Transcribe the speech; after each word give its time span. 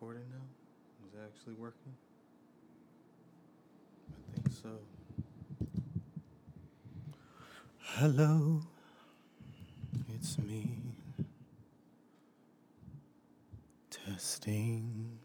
recording 0.00 0.22
now? 0.30 1.08
Is 1.08 1.14
it 1.14 1.20
actually 1.26 1.54
working? 1.54 1.92
I 4.12 4.40
think 4.40 4.54
so. 4.62 4.68
Hello, 7.80 8.60
it's 10.14 10.38
me. 10.38 10.78
Testing 13.90 15.18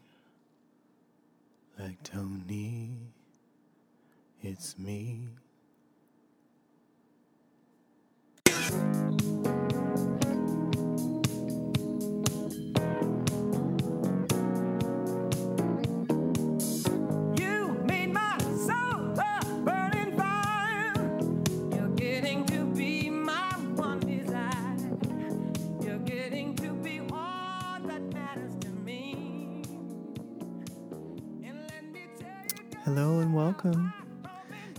like 1.78 2.02
Tony. 2.02 2.98
It's 4.42 4.76
me. 4.76 5.28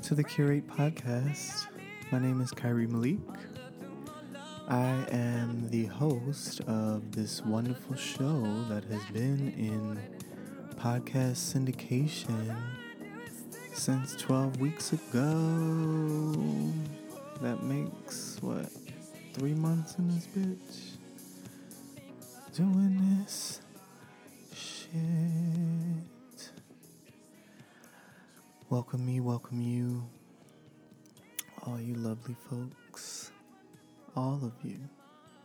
To 0.06 0.14
the 0.14 0.24
Curate 0.24 0.68
Podcast. 0.68 1.66
My 2.12 2.20
name 2.20 2.40
is 2.40 2.52
Khari 2.52 2.88
Malik. 2.88 3.18
I 4.68 5.04
am 5.10 5.68
the 5.72 5.86
host 5.86 6.62
of 6.68 7.12
this 7.12 7.42
wonderful 7.44 7.96
show 7.96 8.64
that 8.70 8.84
has 8.84 9.04
been 9.12 9.52
in 9.58 10.00
podcast 10.76 11.38
syndication 11.38 12.56
since 13.74 14.16
12 14.18 14.62
weeks 14.62 14.94
ago. 14.94 16.36
That 17.42 17.64
makes 17.64 18.38
what? 18.42 18.70
Three 19.34 19.56
months 19.56 19.96
in 19.98 20.08
this 20.10 20.28
bitch? 20.28 20.98
Doing 22.56 23.24
this 23.24 23.60
shit. 24.54 26.15
Welcome 28.76 29.06
me, 29.06 29.22
welcome 29.22 29.62
you, 29.62 30.04
all 31.66 31.80
you 31.80 31.96
lovely 31.96 32.36
folks, 32.50 33.32
all 34.18 34.42
of 34.44 34.52
you, 34.70 34.78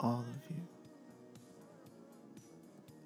all 0.00 0.25
of 0.28 0.42
you. 0.50 0.61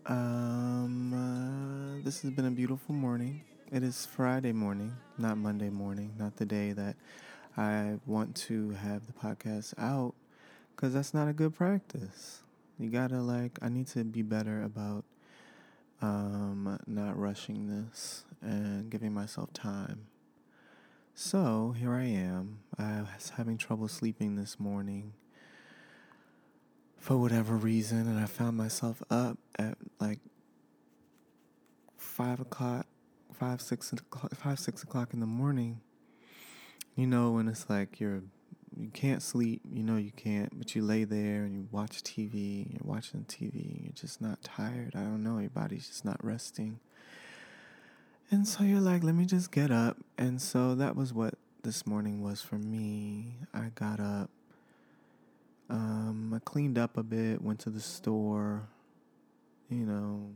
Um, 0.06 1.12
uh, 1.12 2.02
this 2.02 2.22
has 2.22 2.30
been 2.30 2.46
a 2.46 2.50
beautiful 2.50 2.94
morning. 2.94 3.42
It 3.70 3.82
is 3.82 4.06
Friday 4.06 4.52
morning, 4.52 4.96
not 5.18 5.36
Monday 5.36 5.68
morning, 5.68 6.14
not 6.18 6.38
the 6.38 6.46
day 6.46 6.72
that 6.72 6.96
I 7.58 7.98
want 8.06 8.34
to 8.48 8.70
have 8.70 9.02
the 9.06 9.12
podcast 9.12 9.74
out, 9.76 10.14
because 10.74 10.94
that's 10.94 11.12
not 11.12 11.28
a 11.28 11.34
good 11.34 11.54
practice. 11.54 12.40
You 12.78 12.88
gotta 12.88 13.20
like, 13.20 13.58
I 13.60 13.68
need 13.68 13.88
to 13.88 14.02
be 14.04 14.22
better 14.22 14.62
about 14.62 15.04
um, 16.00 16.80
not 16.86 17.18
rushing 17.18 17.68
this 17.68 18.24
and 18.40 18.88
giving 18.88 19.12
myself 19.12 19.52
time. 19.52 20.06
So 21.16 21.76
here 21.78 21.92
I 21.92 22.06
am. 22.06 22.58
I 22.76 23.02
was 23.02 23.30
having 23.36 23.56
trouble 23.56 23.86
sleeping 23.86 24.34
this 24.34 24.58
morning 24.58 25.12
for 26.98 27.16
whatever 27.16 27.54
reason, 27.54 28.08
and 28.08 28.18
I 28.18 28.26
found 28.26 28.56
myself 28.56 29.00
up 29.10 29.38
at 29.56 29.78
like 30.00 30.18
five 31.96 32.40
o'clock, 32.40 32.86
five 33.32 33.60
six 33.60 33.92
o'clock, 33.92 34.34
five 34.34 34.58
six 34.58 34.82
o'clock 34.82 35.14
in 35.14 35.20
the 35.20 35.26
morning. 35.26 35.80
You 36.96 37.06
know 37.06 37.30
when 37.30 37.46
it's 37.46 37.70
like 37.70 38.00
you're 38.00 38.22
you 38.76 38.88
can't 38.88 39.22
sleep, 39.22 39.62
you 39.70 39.84
know 39.84 39.96
you 39.96 40.10
can't, 40.10 40.58
but 40.58 40.74
you 40.74 40.82
lay 40.82 41.04
there 41.04 41.44
and 41.44 41.54
you 41.54 41.68
watch 41.70 42.02
TV, 42.02 42.72
you're 42.72 42.92
watching 42.92 43.24
TV, 43.28 43.84
you're 43.84 43.92
just 43.92 44.20
not 44.20 44.42
tired. 44.42 44.94
I 44.96 45.02
don't 45.02 45.22
know, 45.22 45.38
your 45.38 45.50
body's 45.50 45.86
just 45.86 46.04
not 46.04 46.22
resting. 46.24 46.80
And 48.30 48.48
so 48.48 48.64
you're 48.64 48.80
like, 48.80 49.04
let 49.04 49.14
me 49.14 49.26
just 49.26 49.50
get 49.50 49.70
up. 49.70 49.96
And 50.18 50.40
so 50.40 50.74
that 50.74 50.96
was 50.96 51.12
what 51.12 51.34
this 51.62 51.86
morning 51.86 52.22
was 52.22 52.42
for 52.42 52.56
me. 52.56 53.36
I 53.52 53.70
got 53.74 54.00
up, 54.00 54.30
um, 55.70 56.32
I 56.34 56.38
cleaned 56.40 56.78
up 56.78 56.96
a 56.96 57.02
bit, 57.02 57.42
went 57.42 57.60
to 57.60 57.70
the 57.70 57.80
store, 57.80 58.68
you 59.70 59.86
know. 59.86 60.30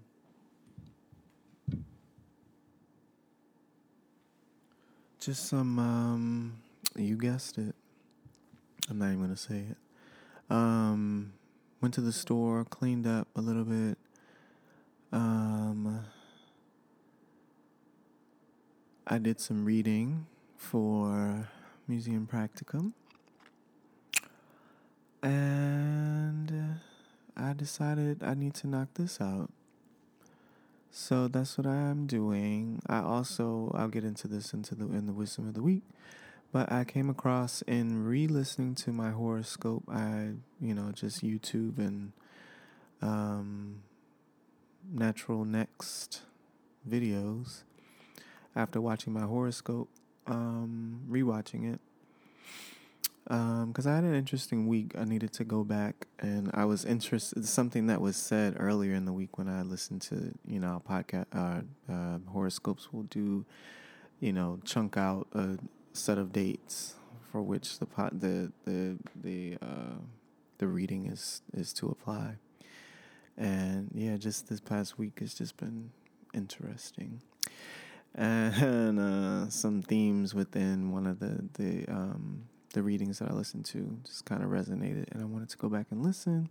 Just 5.21 5.49
some, 5.49 5.79
um, 5.79 6.53
you 6.97 7.17
guessed 7.17 7.59
it. 7.59 7.75
I'm 8.89 8.99
not 8.99 9.07
even 9.07 9.21
gonna 9.21 9.37
say 9.37 9.65
it. 9.71 9.77
Um, 10.51 11.33
went 11.81 11.95
to 11.95 12.01
the 12.01 12.13
store, 12.13 12.65
cleaned 12.65 13.07
up 13.07 13.29
a 13.37 13.41
little 13.41 13.65
bit. 13.65 13.99
Um, 15.13 16.05
I 19.11 19.17
did 19.17 19.41
some 19.41 19.65
reading 19.65 20.27
for 20.55 21.49
Museum 21.87 22.29
Practicum. 22.31 22.93
And 25.23 26.79
I 27.35 27.55
decided 27.55 28.23
I 28.23 28.35
need 28.35 28.53
to 28.57 28.67
knock 28.67 28.89
this 28.95 29.19
out. 29.19 29.51
So 30.91 31.27
that's 31.27 31.57
what 31.57 31.67
I'm 31.67 32.07
doing. 32.07 32.83
I 32.87 32.99
also 32.99 33.73
I'll 33.75 33.89
get 33.89 34.05
into 34.05 34.29
this 34.29 34.53
into 34.53 34.75
the 34.75 34.85
in 34.85 35.07
the 35.07 35.15
wisdom 35.15 35.49
of 35.49 35.55
the 35.55 35.63
week. 35.63 35.85
But 36.53 36.71
I 36.71 36.85
came 36.85 37.09
across 37.09 37.63
in 37.63 38.05
re-listening 38.05 38.75
to 38.77 38.93
my 38.93 39.11
horoscope. 39.11 39.85
I 39.91 40.33
you 40.61 40.75
know 40.75 40.93
just 40.93 41.25
YouTube 41.25 41.79
and 41.79 42.13
um, 43.01 43.85
Natural 44.93 45.47
Next 45.47 46.23
videos 46.87 47.63
after 48.57 48.81
watching 48.81 49.13
my 49.13 49.23
horoscope, 49.23 49.89
um, 50.27 51.01
rewatching 51.11 51.73
it. 51.73 51.81
Because 53.25 53.87
I 53.87 53.95
had 53.95 54.05
an 54.05 54.15
interesting 54.15 54.67
week. 54.67 54.95
I 54.97 55.05
needed 55.05 55.35
to 55.35 55.45
go 55.45 55.63
back, 55.63 56.07
and 56.19 56.51
I 56.55 56.65
was 56.65 56.87
interested. 56.87 57.47
Something 57.47 57.87
that 57.89 58.01
was 58.01 58.17
said 58.17 58.57
earlier 58.59 58.95
in 58.95 59.05
the 59.05 59.13
week 59.13 59.37
when 59.37 59.49
I 59.49 59.63
listened 59.63 60.01
to, 60.03 60.33
you 60.47 60.59
know, 60.59 60.83
podcast 60.89 61.27
uh, 61.35 61.93
uh, 61.93 62.19
horoscopes 62.31 62.91
will 62.91 63.03
do, 63.03 63.45
you 64.19 64.33
know, 64.33 64.61
chunk 64.65 64.97
out 64.97 65.27
a 65.35 65.59
set 65.93 66.17
of 66.17 66.33
dates 66.33 66.95
for 67.31 67.43
which 67.43 67.79
the 67.79 67.87
pot 67.87 68.19
the 68.19 68.51
the 68.65 68.97
the 69.15 69.59
uh, 69.61 70.01
the 70.57 70.67
reading 70.67 71.07
is 71.07 71.43
is 71.53 71.75
to 71.75 71.89
apply. 71.89 72.37
And 73.37 73.91
yeah, 73.95 74.17
just 74.17 74.49
this 74.49 74.61
past 74.61 74.99
week 74.99 75.21
has 75.21 75.35
just 75.35 75.57
been 75.59 75.91
interesting 76.35 77.21
and 78.15 78.99
uh, 78.99 79.49
some 79.49 79.83
themes 79.83 80.35
within 80.35 80.93
one 80.93 81.07
of 81.07 81.21
the 81.21 81.49
the 81.55 81.87
um, 81.93 82.45
the 82.73 82.83
readings 82.83 83.19
that 83.19 83.31
I 83.31 83.35
listened 83.35 83.65
to 83.67 83.99
just 84.05 84.25
kind 84.25 84.43
of 84.43 84.51
resonated, 84.51 85.07
and 85.13 85.23
I 85.23 85.25
wanted 85.25 85.49
to 85.51 85.57
go 85.57 85.69
back 85.69 85.87
and 85.91 86.03
listen. 86.03 86.49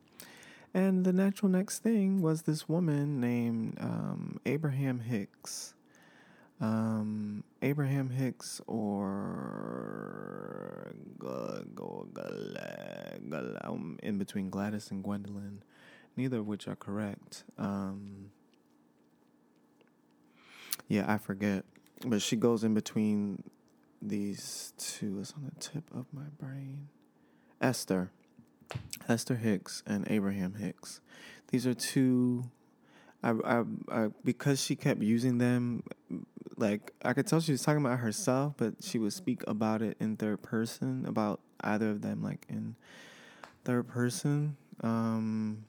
And 0.73 1.05
the 1.05 1.13
natural 1.13 1.49
next 1.49 1.79
thing 1.79 2.21
was 2.21 2.43
this 2.43 2.67
woman 2.67 3.19
named 3.19 3.77
um, 3.79 4.39
Abraham 4.45 4.99
Hicks. 4.99 5.73
Um, 6.59 7.43
Abraham 7.61 8.09
Hicks 8.09 8.61
or 8.65 9.27
um, 13.63 13.99
in 14.01 14.17
between 14.17 14.49
Gladys 14.49 14.91
and 14.91 15.03
Gwendolyn, 15.03 15.63
neither 16.15 16.39
of 16.39 16.47
which 16.47 16.67
are 16.67 16.75
correct. 16.75 17.43
Um, 17.57 18.31
yeah, 20.87 21.05
I 21.07 21.17
forget. 21.17 21.65
But 22.05 22.21
she 22.21 22.35
goes 22.35 22.63
in 22.63 22.73
between 22.73 23.43
these 24.01 24.73
two. 24.77 25.19
It's 25.19 25.33
on 25.33 25.45
the 25.45 25.59
tip 25.59 25.83
of 25.93 26.05
my 26.13 26.29
brain. 26.39 26.89
Esther. 27.61 28.11
Esther 29.07 29.35
Hicks 29.35 29.83
and 29.85 30.05
Abraham 30.09 30.55
Hicks. 30.55 31.01
These 31.49 31.65
are 31.65 31.73
two. 31.73 32.43
I, 33.23 33.31
I, 33.31 33.63
I, 33.91 34.07
because 34.23 34.61
she 34.61 34.75
kept 34.75 35.01
using 35.01 35.37
them, 35.37 35.83
like 36.57 36.91
I 37.03 37.13
could 37.13 37.25
tell 37.25 37.39
she 37.39 37.51
was 37.51 37.63
talking 37.63 37.83
about 37.83 37.99
herself, 37.99 38.53
but 38.57 38.75
she 38.81 38.99
would 38.99 39.13
speak 39.13 39.43
about 39.47 39.81
it 39.81 39.97
in 39.99 40.17
third 40.17 40.43
person 40.43 41.05
about 41.07 41.39
either 41.61 41.89
of 41.89 42.01
them, 42.01 42.21
like 42.21 42.45
in 42.49 42.75
third 43.63 43.87
person. 43.87 44.55
Um, 44.81 45.65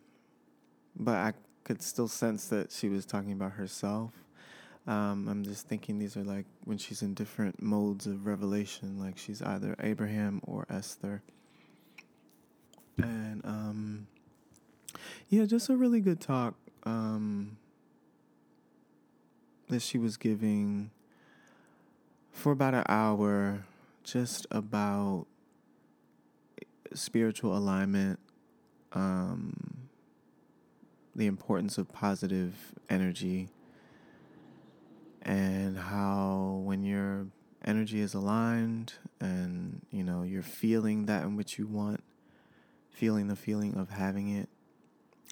but 0.95 1.15
I 1.15 1.33
could 1.65 1.81
still 1.81 2.09
sense 2.09 2.49
that 2.49 2.71
she 2.73 2.89
was 2.89 3.07
talking 3.07 3.33
about 3.33 3.53
herself. 3.53 4.13
Um, 4.89 5.29
I'm 5.29 5.45
just 5.45 5.69
thinking 5.69 5.99
these 5.99 6.17
are 6.17 6.25
like 6.25 6.47
when 6.65 6.79
she's 6.79 7.03
in 7.03 7.13
different 7.13 7.63
modes 7.63 8.07
of 8.07 8.27
revelation, 8.27 8.99
like 8.99 9.19
she's 9.19 9.43
either 9.43 9.77
Abraham 9.81 10.41
or 10.47 10.67
Esther. 10.71 11.23
And 12.97 13.45
um, 13.45 14.07
yeah, 15.29 15.45
just 15.45 15.69
a 15.69 15.77
really 15.77 16.01
good 16.01 16.21
talk. 16.21 16.55
Um, 16.85 17.59
that 19.69 19.83
she 19.83 19.99
was 19.99 20.17
giving 20.17 20.91
for 22.33 22.53
about 22.53 22.73
an 22.73 22.85
hour 22.89 23.65
just 24.05 24.47
about 24.51 25.27
spiritual 26.95 27.55
alignment, 27.55 28.19
um, 28.95 29.89
the 31.15 31.27
importance 31.27 31.77
of 31.77 31.93
positive 31.93 32.55
energy, 32.89 33.51
and 35.29 35.77
how 35.77 36.63
when 36.65 36.83
your 36.83 37.27
energy 37.63 38.01
is 38.01 38.15
aligned 38.15 38.95
and 39.21 39.83
you 39.91 40.03
know 40.03 40.23
you're 40.23 40.43
feeling 40.43 41.05
that 41.05 41.23
in 41.23 41.37
which 41.37 41.59
you 41.59 41.67
want, 41.67 42.03
feeling 42.91 43.29
the 43.29 43.37
feeling 43.37 43.77
of 43.77 43.91
having 43.91 44.35
it, 44.35 44.49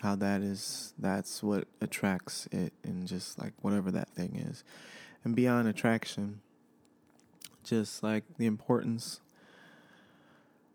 how 0.02 0.14
that 0.14 0.43
is 0.43 0.93
that's 0.98 1.43
what 1.43 1.66
attracts 1.81 2.46
it, 2.52 2.75
and 2.84 3.08
just 3.08 3.38
like 3.38 3.54
whatever 3.62 3.90
that 3.90 4.10
thing 4.10 4.37
is, 4.37 4.62
and 5.25 5.34
beyond 5.34 5.66
attraction, 5.66 6.43
just 7.64 8.02
like 8.02 8.25
the 8.37 8.44
importance 8.44 9.20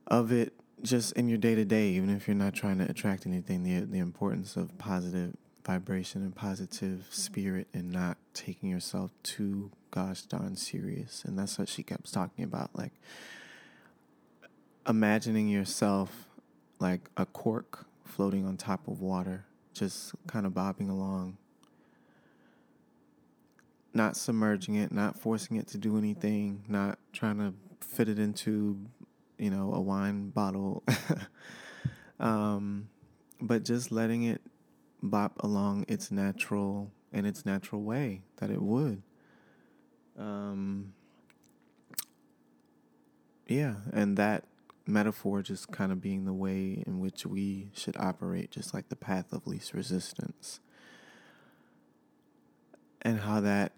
of 0.07 0.31
it 0.31 0.51
just 0.81 1.13
in 1.13 1.29
your 1.29 1.37
day 1.37 1.53
to 1.53 1.63
day, 1.63 1.89
even 1.89 2.09
if 2.09 2.27
you're 2.27 2.33
not 2.33 2.55
trying 2.55 2.79
to 2.79 2.89
attract 2.89 3.27
anything, 3.27 3.61
the 3.61 3.81
the 3.85 3.99
importance 3.99 4.57
of 4.57 4.75
positive 4.79 5.35
vibration 5.65 6.21
and 6.21 6.35
positive 6.35 7.07
spirit 7.09 7.67
and 7.73 7.91
not 7.91 8.17
taking 8.33 8.69
yourself 8.69 9.11
too 9.23 9.71
gosh 9.91 10.21
darn 10.23 10.55
serious. 10.55 11.23
And 11.25 11.37
that's 11.37 11.57
what 11.59 11.69
she 11.69 11.83
kept 11.83 12.11
talking 12.11 12.43
about, 12.43 12.71
like 12.73 12.93
imagining 14.87 15.47
yourself 15.47 16.27
like 16.79 17.09
a 17.17 17.25
cork 17.25 17.85
floating 18.05 18.45
on 18.45 18.57
top 18.57 18.87
of 18.87 19.01
water, 19.01 19.45
just 19.73 20.13
kind 20.27 20.45
of 20.45 20.53
bobbing 20.53 20.89
along. 20.89 21.37
Not 23.93 24.15
submerging 24.15 24.75
it, 24.75 24.91
not 24.91 25.19
forcing 25.19 25.57
it 25.57 25.67
to 25.67 25.77
do 25.77 25.97
anything, 25.97 26.63
not 26.67 26.97
trying 27.11 27.37
to 27.39 27.53
fit 27.81 28.07
it 28.07 28.19
into 28.19 28.77
you 29.41 29.49
know, 29.49 29.73
a 29.73 29.81
wine 29.81 30.29
bottle. 30.29 30.83
um, 32.19 32.87
but 33.41 33.65
just 33.65 33.91
letting 33.91 34.23
it 34.23 34.39
bop 35.01 35.33
along 35.43 35.85
its 35.87 36.11
natural 36.11 36.91
in 37.11 37.25
its 37.25 37.45
natural 37.45 37.81
way 37.81 38.21
that 38.37 38.49
it 38.49 38.61
would. 38.61 39.01
Um, 40.17 40.93
yeah, 43.47 43.75
and 43.91 44.17
that 44.17 44.45
metaphor 44.85 45.41
just 45.41 45.71
kind 45.71 45.91
of 45.91 46.01
being 46.01 46.25
the 46.25 46.33
way 46.33 46.83
in 46.85 46.99
which 46.99 47.25
we 47.25 47.69
should 47.73 47.97
operate, 47.97 48.51
just 48.51 48.73
like 48.73 48.89
the 48.89 48.95
path 48.95 49.31
of 49.33 49.47
least 49.47 49.73
resistance. 49.73 50.59
And 53.01 53.21
how 53.21 53.41
that 53.41 53.73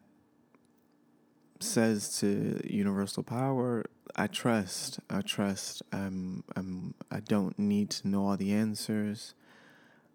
says 1.60 2.20
to 2.20 2.62
universal 2.66 3.24
power, 3.24 3.86
I 4.16 4.28
trust. 4.28 5.00
I 5.10 5.22
trust. 5.22 5.82
I'm. 5.92 6.44
I'm. 6.56 6.94
I 7.10 7.20
don't 7.20 7.58
need 7.58 7.90
to 7.92 8.08
know 8.08 8.28
all 8.28 8.38
the 8.38 8.54
answers, 8.54 9.34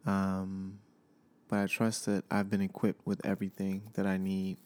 um, 0.06 0.78
but 1.48 1.58
I 1.58 1.66
trust 1.66 2.06
that 2.06 2.24
I've 2.30 2.50
been 2.50 2.60
equipped 2.60 3.06
with 3.06 3.24
everything 3.24 3.82
that 3.94 4.06
I 4.06 4.16
need. 4.16 4.58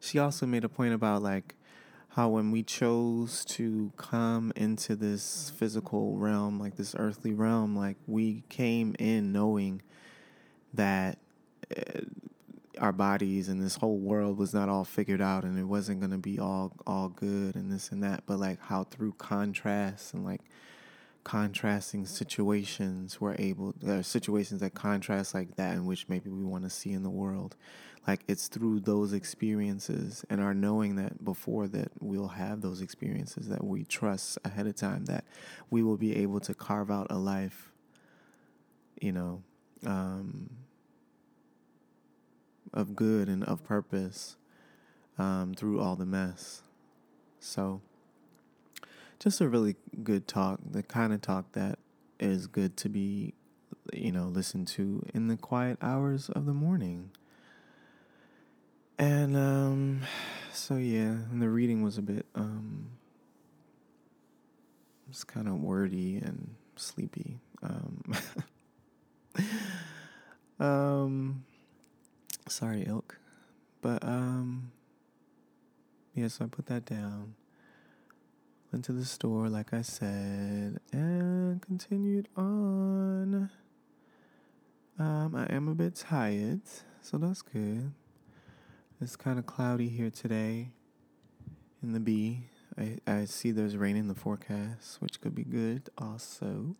She 0.00 0.18
also 0.18 0.46
made 0.46 0.64
a 0.64 0.68
point 0.68 0.94
about 0.94 1.22
like 1.22 1.54
how 2.10 2.28
when 2.28 2.50
we 2.50 2.62
chose 2.62 3.44
to 3.46 3.92
come 3.96 4.52
into 4.56 4.96
this 4.96 5.52
physical 5.56 6.16
realm, 6.16 6.58
like 6.58 6.76
this 6.76 6.94
earthly 6.98 7.32
realm, 7.32 7.76
like 7.76 7.96
we 8.06 8.42
came 8.48 8.94
in 8.98 9.32
knowing 9.32 9.82
that. 10.74 11.18
Uh, 11.74 12.00
our 12.78 12.90
bodies 12.90 13.48
and 13.48 13.62
this 13.62 13.76
whole 13.76 13.98
world 13.98 14.38
was 14.38 14.54
not 14.54 14.68
all 14.68 14.84
figured 14.84 15.20
out 15.20 15.44
and 15.44 15.58
it 15.58 15.64
wasn't 15.64 16.00
going 16.00 16.10
to 16.10 16.18
be 16.18 16.38
all 16.38 16.72
all 16.86 17.08
good 17.08 17.54
and 17.54 17.70
this 17.70 17.92
and 17.92 18.02
that 18.02 18.24
but 18.26 18.38
like 18.38 18.58
how 18.62 18.82
through 18.82 19.12
contrast 19.18 20.14
and 20.14 20.24
like 20.24 20.40
contrasting 21.24 22.04
situations 22.04 23.20
we're 23.20 23.36
able 23.38 23.74
there 23.80 23.98
are 23.98 24.02
situations 24.02 24.60
that 24.60 24.74
contrast 24.74 25.34
like 25.34 25.54
that 25.56 25.74
in 25.74 25.86
which 25.86 26.08
maybe 26.08 26.30
we 26.30 26.44
want 26.44 26.64
to 26.64 26.70
see 26.70 26.92
in 26.92 27.02
the 27.02 27.10
world 27.10 27.54
like 28.08 28.24
it's 28.26 28.48
through 28.48 28.80
those 28.80 29.12
experiences 29.12 30.24
and 30.28 30.40
our 30.40 30.52
knowing 30.52 30.96
that 30.96 31.24
before 31.24 31.68
that 31.68 31.92
we'll 32.00 32.28
have 32.28 32.60
those 32.60 32.80
experiences 32.80 33.48
that 33.48 33.62
we 33.62 33.84
trust 33.84 34.36
ahead 34.44 34.66
of 34.66 34.74
time 34.74 35.04
that 35.04 35.24
we 35.70 35.82
will 35.82 35.96
be 35.96 36.16
able 36.16 36.40
to 36.40 36.54
carve 36.54 36.90
out 36.90 37.06
a 37.08 37.18
life 37.18 37.70
you 39.00 39.12
know 39.12 39.42
um, 39.86 40.50
of 42.72 42.96
good 42.96 43.28
and 43.28 43.44
of 43.44 43.62
purpose 43.64 44.36
um, 45.18 45.54
through 45.54 45.80
all 45.80 45.96
the 45.96 46.06
mess. 46.06 46.62
So, 47.38 47.80
just 49.22 49.40
a 49.40 49.48
really 49.48 49.76
good 50.02 50.26
talk, 50.26 50.58
the 50.68 50.82
kind 50.82 51.12
of 51.12 51.20
talk 51.20 51.52
that 51.52 51.78
is 52.18 52.48
good 52.48 52.76
to 52.78 52.88
be, 52.88 53.34
you 53.92 54.10
know, 54.10 54.24
listened 54.24 54.66
to 54.66 55.06
in 55.14 55.28
the 55.28 55.36
quiet 55.36 55.78
hours 55.80 56.28
of 56.30 56.44
the 56.46 56.52
morning. 56.52 57.10
And 58.98 59.36
um, 59.36 60.00
so, 60.52 60.76
yeah, 60.76 61.10
and 61.30 61.40
the 61.40 61.48
reading 61.48 61.82
was 61.82 61.98
a 61.98 62.02
bit, 62.02 62.26
um, 62.34 62.90
it's 65.08 65.22
kind 65.22 65.46
of 65.46 65.60
wordy 65.60 66.16
and 66.16 66.54
sleepy. 66.76 67.38
Um, 67.62 68.02
um 70.60 71.44
Sorry, 72.48 72.84
ilk. 72.86 73.18
But 73.80 74.04
um 74.04 74.72
yeah, 76.14 76.28
so 76.28 76.44
I 76.44 76.48
put 76.48 76.66
that 76.66 76.84
down. 76.84 77.34
Went 78.72 78.86
to 78.86 78.92
the 78.92 79.04
store, 79.04 79.50
like 79.50 79.74
I 79.74 79.82
said, 79.82 80.80
and 80.92 81.60
continued 81.60 82.28
on. 82.38 83.50
Um, 84.98 85.36
I 85.36 85.44
am 85.54 85.68
a 85.68 85.74
bit 85.74 85.94
tired, 85.94 86.62
so 87.02 87.18
that's 87.18 87.42
good. 87.42 87.92
It's 89.00 89.14
kind 89.14 89.38
of 89.38 89.44
cloudy 89.44 89.88
here 89.88 90.08
today 90.08 90.70
in 91.82 91.92
the 91.92 92.00
B. 92.00 92.44
I, 92.78 92.96
I 93.06 93.24
see 93.26 93.50
there's 93.50 93.76
rain 93.76 93.96
in 93.96 94.08
the 94.08 94.14
forecast, 94.14 95.02
which 95.02 95.20
could 95.20 95.34
be 95.34 95.44
good 95.44 95.90
also. 95.98 96.74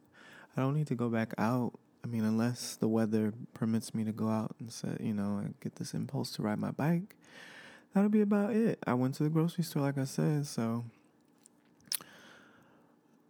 I 0.56 0.62
don't 0.62 0.74
need 0.74 0.86
to 0.86 0.94
go 0.94 1.10
back 1.10 1.34
out 1.36 1.78
I 2.04 2.08
mean, 2.08 2.24
unless 2.24 2.74
the 2.74 2.88
weather 2.88 3.32
permits 3.54 3.94
me 3.94 4.02
to 4.04 4.12
go 4.12 4.28
out 4.28 4.56
and 4.58 4.72
say, 4.72 4.96
you 4.99 5.14
know, 5.14 5.38
and 5.38 5.54
get 5.61 5.76
this 5.76 5.94
impulse 5.94 6.32
to 6.32 6.42
ride 6.42 6.58
my 6.58 6.72
bike, 6.72 7.14
that'll 7.94 8.08
be 8.08 8.22
about 8.22 8.54
it. 8.54 8.78
I 8.87 8.94
went 8.94 9.14
to 9.16 9.22
the 9.22 9.28
grocery 9.28 9.62
store, 9.62 9.82
like 9.82 9.99
I 9.99 10.04
said, 10.04 10.46
so. 10.46 10.84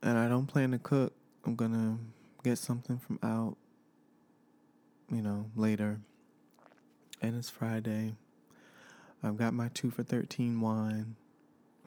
And 0.03 0.19
I 0.19 0.29
don't 0.29 0.47
plan 0.47 0.73
to 0.73 0.79
cook. 0.79 1.13
I'm 1.45 1.55
gonna 1.55 1.99
get 2.43 2.59
something 2.59 2.99
from 2.99 3.19
out, 3.23 3.57
you 5.11 5.23
know, 5.23 5.47
later. 5.57 6.01
And 7.21 7.37
it's 7.37 7.51
Friday. 7.51 8.15
I've 9.23 9.37
got 9.37 9.55
my 9.55 9.69
two 9.69 9.91
for 9.91 10.03
13 10.03 10.61
wine. 10.61 11.15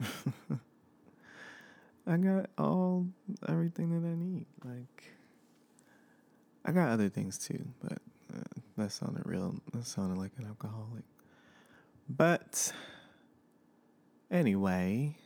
I 2.06 2.16
got 2.16 2.48
all, 2.56 3.06
everything 3.48 3.90
that 4.00 4.08
I 4.08 4.14
need. 4.14 4.46
Like, 4.64 5.12
I 6.64 6.72
got 6.72 6.88
other 6.88 7.08
things 7.08 7.36
too, 7.36 7.66
but 7.82 7.98
uh, 8.34 8.60
that 8.78 8.92
sounded 8.92 9.24
real. 9.26 9.56
That 9.72 9.86
sounded 9.86 10.18
like 10.18 10.32
an 10.38 10.46
alcoholic. 10.46 11.04
But 12.08 12.72
anyway, 14.30 15.16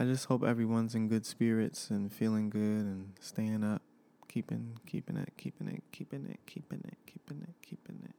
I 0.00 0.04
just 0.04 0.24
hope 0.26 0.42
everyone's 0.42 0.94
in 0.94 1.08
good 1.08 1.26
spirits 1.26 1.90
and 1.90 2.10
feeling 2.12 2.48
good 2.48 2.60
and 2.60 3.12
staying 3.20 3.62
up, 3.62 3.82
keeping 4.28 4.78
keeping 4.86 5.16
it, 5.16 5.32
keeping 5.36 5.68
it, 5.68 5.82
keeping 5.92 6.24
it, 6.24 6.40
keeping 6.46 6.82
it, 6.86 6.96
keeping 7.06 7.42
it, 7.42 7.54
keeping 7.60 8.00
it, 8.04 8.14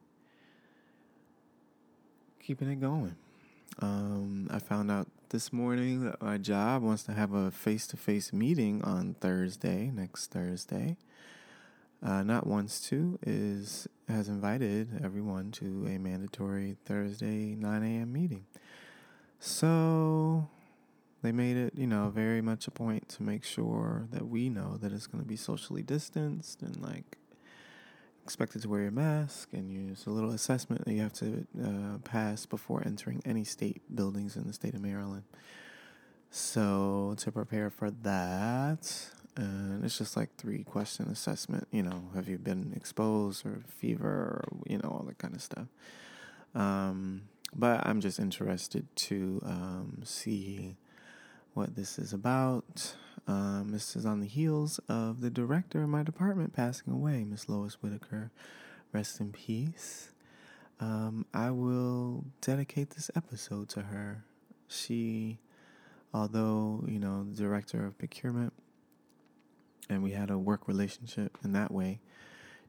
keeping 2.40 2.70
it 2.70 2.80
going. 2.80 3.16
Um, 3.80 4.48
I 4.52 4.60
found 4.60 4.92
out 4.92 5.08
this 5.30 5.52
morning 5.52 6.06
that 6.06 6.22
my 6.22 6.38
job 6.38 6.84
wants 6.84 7.04
to 7.04 7.14
have 7.14 7.34
a 7.34 7.50
face-to-face 7.50 8.32
meeting 8.32 8.84
on 8.84 9.16
Thursday, 9.20 9.90
next 9.92 10.28
Thursday 10.28 10.98
uh, 12.04 12.24
not 12.24 12.48
wants 12.48 12.82
to 12.90 13.20
is 13.26 13.88
has 14.08 14.28
invited 14.28 15.00
everyone 15.04 15.52
to 15.52 15.88
a 15.88 15.98
mandatory 15.98 16.76
Thursday 16.86 17.56
9 17.56 17.84
a.m. 17.84 18.12
meeting. 18.12 18.46
So 19.40 20.50
they 21.22 21.32
made 21.32 21.58
it, 21.58 21.74
you 21.75 21.88
know, 21.88 22.10
very 22.10 22.42
much 22.42 22.68
a 22.68 22.72
point 22.72 23.08
to 23.10 23.24
make 23.24 23.44
sure 23.44 24.08
that 24.12 24.28
we 24.28 24.50
know 24.50 24.78
that 24.78 24.92
it's 24.92 25.08
going 25.08 25.24
to 25.24 25.28
be 25.28 25.36
socially 25.36 25.84
distanced 25.84 26.62
and 26.62 26.82
like 26.82 27.18
expected 28.24 28.62
to 28.62 28.70
wear 28.70 28.82
your 28.82 28.92
mask 28.92 29.54
and 29.54 29.72
use 29.72 30.06
a 30.06 30.10
little 30.10 30.32
assessment 30.32 30.86
that 30.86 30.94
you 30.94 31.01
have 31.01 31.13
to 31.13 31.46
uh, 31.63 31.98
pass 32.04 32.46
before 32.46 32.82
entering 32.86 33.22
any 33.25 33.44
state 33.44 33.82
buildings 33.94 34.36
in 34.36 34.48
the 34.48 34.54
state 34.54 34.74
of 34.74 34.82
Maryland. 34.82 35.24
So 36.30 37.16
to 37.18 37.32
prepare 37.32 37.70
for 37.70 37.92
that, 37.92 39.12
and 39.36 39.84
it's 39.84 39.98
just 39.98 40.16
like 40.16 40.36
three 40.38 40.63
question 40.63 41.08
assessment. 41.08 41.68
You 41.72 41.84
know, 41.84 42.10
have 42.16 42.28
you 42.28 42.38
been 42.38 42.74
exposed 42.75 43.46
or 43.46 43.62
fever 43.68 44.08
or 44.08 44.48
you 44.66 44.78
know 44.78 44.90
all 44.90 45.04
that 45.08 45.18
kind 45.18 45.36
of 45.36 45.42
stuff. 45.42 45.68
Um, 46.56 47.24
but 47.54 47.86
I'm 47.86 48.01
just 48.01 48.20
interested 48.20 48.88
to 48.96 49.42
um, 49.44 50.01
see 50.04 50.78
what 51.53 51.75
this 51.75 52.00
is 52.00 52.13
about. 52.13 52.96
Um, 53.27 53.70
this 53.72 53.96
is 53.96 54.05
on 54.05 54.20
the 54.20 54.27
heels 54.27 54.79
of 54.89 55.22
the 55.22 55.29
director 55.29 55.84
of 55.84 55.89
my 55.89 56.03
department 56.03 56.53
passing 56.53 56.93
away, 56.93 57.24
Miss 57.24 57.48
Lois 57.50 57.75
Whitaker. 57.75 58.31
Rest 58.93 59.20
in 59.20 59.31
peace. 59.31 60.12
Um, 60.79 61.25
I 61.34 61.51
will 61.51 62.25
dedicate 62.41 62.91
this 62.91 63.12
episode 63.15 63.70
to 63.70 63.84
her. 63.84 64.25
She, 64.67 65.39
although, 66.13 66.84
you 66.88 67.00
know, 67.00 67.25
director 67.34 67.86
of 67.86 67.98
procurement, 67.98 68.53
and 69.89 70.01
we 70.01 70.12
had 70.12 70.29
a 70.29 70.38
work 70.38 70.67
relationship 70.67 71.38
in 71.43 71.51
that 71.53 71.72
way, 71.72 72.00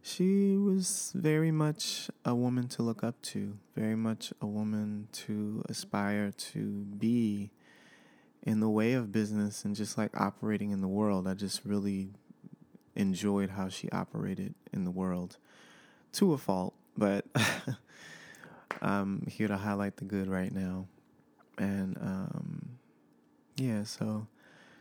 she 0.02 0.56
was 0.56 1.12
very 1.14 1.52
much 1.52 2.10
a 2.24 2.34
woman 2.34 2.66
to 2.68 2.82
look 2.82 3.04
up 3.04 3.22
to, 3.22 3.56
very 3.76 3.94
much 3.94 4.32
a 4.40 4.46
woman 4.46 5.08
to 5.12 5.62
aspire 5.68 6.32
to 6.32 6.84
be 6.98 7.52
in 8.42 8.61
the 8.61 8.68
way 8.68 8.92
of 8.92 9.12
business 9.12 9.64
and 9.64 9.76
just 9.76 9.96
like 9.96 10.18
operating 10.20 10.70
in 10.70 10.80
the 10.80 10.88
world. 10.88 11.28
I 11.28 11.34
just 11.34 11.64
really 11.64 12.11
enjoyed 12.94 13.50
how 13.50 13.68
she 13.68 13.90
operated 13.90 14.54
in 14.72 14.84
the 14.84 14.90
world 14.90 15.38
to 16.12 16.32
a 16.32 16.38
fault, 16.38 16.75
but 16.96 17.25
I'm 18.82 19.26
here 19.26 19.49
to 19.49 19.56
highlight 19.56 19.96
the 19.96 20.04
good 20.04 20.28
right 20.28 20.52
now. 20.52 20.87
And 21.58 21.96
um, 21.99 22.68
yeah, 23.56 23.84
so 23.84 24.26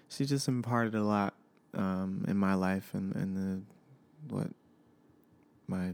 she 0.10 0.26
just 0.26 0.48
imparted 0.48 0.96
a 0.96 1.04
lot 1.04 1.36
um, 1.74 2.26
in 2.28 2.38
my 2.38 2.56
life 2.56 2.92
and, 2.94 3.16
and 3.16 3.38
the 3.38 4.34
what 4.34 4.48
my 5.68 5.94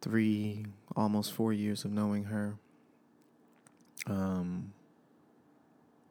three 0.00 0.66
almost 0.96 1.32
four 1.32 1.52
years 1.52 1.84
of 1.84 1.90
knowing 1.90 2.24
her. 2.24 2.56
Um, 4.06 4.72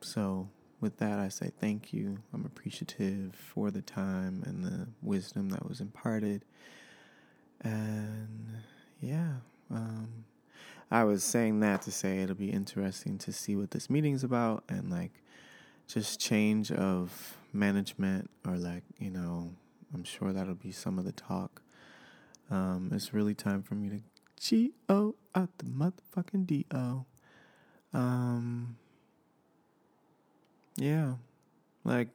so 0.04 0.50
with 0.82 0.98
that, 0.98 1.20
I 1.20 1.30
say 1.30 1.52
thank 1.60 1.94
you. 1.94 2.20
I'm 2.34 2.46
appreciative 2.46 3.36
for 3.36 3.72
the 3.72 3.82
time 3.82 4.44
and 4.46 4.64
the 4.64 4.88
wisdom 5.02 5.50
that 5.50 5.68
was 5.68 5.80
imparted. 5.80 6.44
And 7.62 8.58
yeah, 9.00 9.36
um, 9.72 10.26
I 10.92 11.06
was 11.06 11.24
saying 11.24 11.62
that 11.62 11.82
to 11.84 11.92
say 11.92 12.20
it'll 12.20 12.36
be 12.36 12.52
interesting 12.52 13.18
to 13.20 13.32
see 13.32 13.56
what 13.56 13.72
this 13.72 13.90
meeting's 13.90 14.24
about 14.24 14.64
and 14.68 14.92
like 14.92 15.24
just 15.88 16.20
change 16.20 16.72
of 16.72 17.38
management 17.54 18.30
or 18.46 18.58
like, 18.58 18.84
you 19.00 19.10
know, 19.10 19.54
I'm 19.94 20.04
sure 20.04 20.34
that'll 20.34 20.56
be 20.56 20.72
some 20.72 21.00
of 21.00 21.06
the 21.06 21.12
talk. 21.14 21.62
Um, 22.52 22.90
it's 22.92 23.14
really 23.14 23.34
time 23.34 23.64
for 23.64 23.76
me 23.76 23.90
to 23.90 24.02
G 24.40 24.74
O 24.90 25.16
out 25.34 25.58
the 25.60 25.66
motherfucking 25.66 26.46
D 26.46 26.66
O. 26.74 27.06
Um, 27.94 28.76
yeah, 30.76 31.16
like 31.84 32.10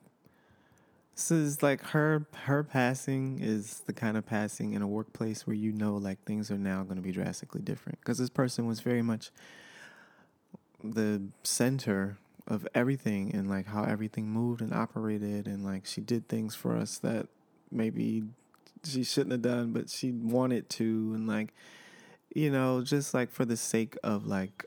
this 1.15 1.33
is 1.33 1.63
like 1.65 1.83
her 1.83 2.27
her 2.45 2.63
passing 2.63 3.41
is 3.41 3.81
the 3.87 3.93
kind 3.93 4.17
of 4.17 4.25
passing 4.25 4.73
in 4.73 4.83
a 4.83 4.87
workplace 4.87 5.47
where 5.47 5.57
you 5.57 5.73
know 5.73 5.97
like 5.97 6.23
things 6.25 6.51
are 6.51 6.59
now 6.59 6.85
going 6.85 6.97
to 6.97 7.03
be 7.03 7.11
drastically 7.11 7.61
different. 7.61 7.99
Because 8.01 8.19
this 8.19 8.31
person 8.31 8.67
was 8.67 8.81
very 8.81 9.03
much 9.03 9.31
the 10.83 11.23
center 11.43 12.19
of 12.47 12.67
everything 12.75 13.35
and 13.35 13.51
like 13.51 13.67
how 13.67 13.83
everything 13.83 14.29
moved 14.29 14.61
and 14.61 14.73
operated 14.73 15.47
and 15.47 15.65
like 15.65 15.85
she 15.85 16.01
did 16.01 16.29
things 16.29 16.55
for 16.55 16.77
us 16.77 16.99
that 16.99 17.27
maybe 17.71 18.23
she 18.85 19.03
shouldn't 19.03 19.33
have 19.33 19.43
done 19.43 19.73
but 19.73 19.91
she 19.91 20.13
wanted 20.13 20.69
to. 20.71 21.13
And 21.15 21.27
like 21.27 21.53
you 22.35 22.51
know 22.51 22.83
just 22.83 23.13
like 23.13 23.31
for 23.31 23.45
the 23.45 23.57
sake 23.57 23.97
of 24.05 24.27
like 24.27 24.67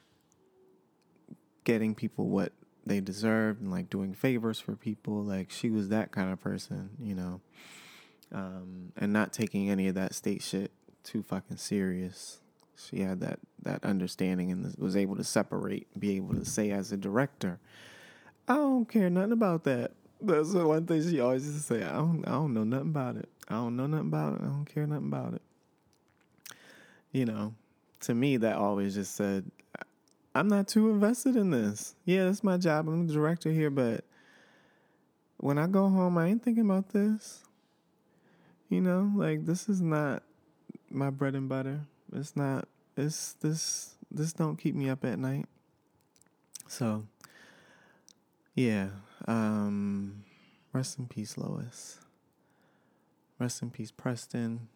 getting 1.64 1.96
people 1.96 2.28
what 2.28 2.52
they 2.86 3.00
deserved 3.00 3.62
and 3.62 3.72
like 3.72 3.90
doing 3.90 4.14
favors 4.14 4.60
for 4.60 4.76
people. 4.76 5.24
Like 5.24 5.52
she 5.52 5.70
was 5.70 5.90
that 5.90 6.12
kind 6.12 6.32
of 6.32 6.40
person, 6.40 6.92
you 7.00 7.16
know, 7.16 7.42
um, 8.34 8.92
and 8.98 9.14
not 9.14 9.34
taking 9.34 9.70
any 9.70 9.88
of 9.88 9.96
that 9.96 10.16
state 10.16 10.42
shit 10.42 10.72
too 11.04 11.24
fucking 11.24 11.58
serious. 11.58 12.40
She 12.76 13.02
had 13.02 13.20
that 13.20 13.40
that 13.62 13.84
understanding 13.86 14.52
and 14.52 14.76
was 14.78 14.96
able 14.96 15.16
to 15.16 15.24
separate, 15.24 15.88
be 16.00 16.16
able 16.16 16.34
to 16.36 16.46
say 16.46 16.72
as 16.72 16.92
a 16.92 16.98
director, 16.98 17.60
I 18.48 18.56
don't 18.56 18.86
care 18.86 19.10
nothing 19.10 19.34
about 19.34 19.64
that. 19.66 19.92
That's 20.20 20.54
the 20.54 20.66
one 20.68 20.86
thing 20.86 21.02
she 21.02 21.20
always 21.20 21.46
used 21.46 21.58
to 21.58 21.64
say. 21.64 21.84
I 21.84 21.94
don't, 21.94 22.24
I 22.28 22.32
don't 22.32 22.54
know 22.54 22.64
nothing 22.64 22.90
about 22.90 23.18
it. 23.18 23.30
I 23.48 23.56
don't 23.56 23.76
know 23.76 23.88
nothing 23.88 24.08
about 24.08 24.36
it. 24.36 24.42
I 24.42 24.46
don't 24.46 24.66
care 24.66 24.86
nothing 24.86 25.08
about 25.08 25.34
it. 25.34 25.42
You 27.12 27.26
know, 27.26 27.56
to 28.02 28.14
me, 28.14 28.38
that 28.38 28.56
always 28.56 28.96
just 28.96 29.16
said, 29.16 29.50
I'm 30.34 30.48
not 30.48 30.68
too 30.68 30.90
invested 30.90 31.36
in 31.36 31.52
this. 31.52 31.96
Yeah, 32.06 32.26
that's 32.26 32.44
my 32.44 32.58
job. 32.58 32.88
I'm 32.88 33.08
the 33.08 33.14
director 33.14 33.52
here, 33.52 33.70
but 33.70 34.06
when 35.38 35.58
I 35.58 35.68
go 35.68 35.90
home, 35.90 36.18
I 36.18 36.28
ain't 36.28 36.44
thinking 36.44 36.66
about 36.66 36.90
this. 36.90 37.44
You 38.70 38.80
know, 38.80 39.12
like 39.16 39.46
this 39.46 39.68
is 39.68 39.82
not 39.82 40.24
my 40.90 41.10
bread 41.10 41.36
and 41.36 41.50
butter. 41.50 41.82
It's 42.14 42.36
not. 42.36 42.68
It's 42.96 43.34
this. 43.34 43.96
This 44.10 44.34
don't 44.34 44.58
keep 44.58 44.76
me 44.76 44.90
up 44.90 45.04
at 45.04 45.20
night. 45.20 45.46
So, 46.68 47.06
yeah. 48.56 48.90
Um, 49.28 50.24
rest 50.72 51.00
in 51.00 51.08
peace, 51.08 51.38
Lois. 51.38 52.00
Rest 53.40 53.62
in 53.62 53.72
peace, 53.72 53.92
Preston. 53.92 54.68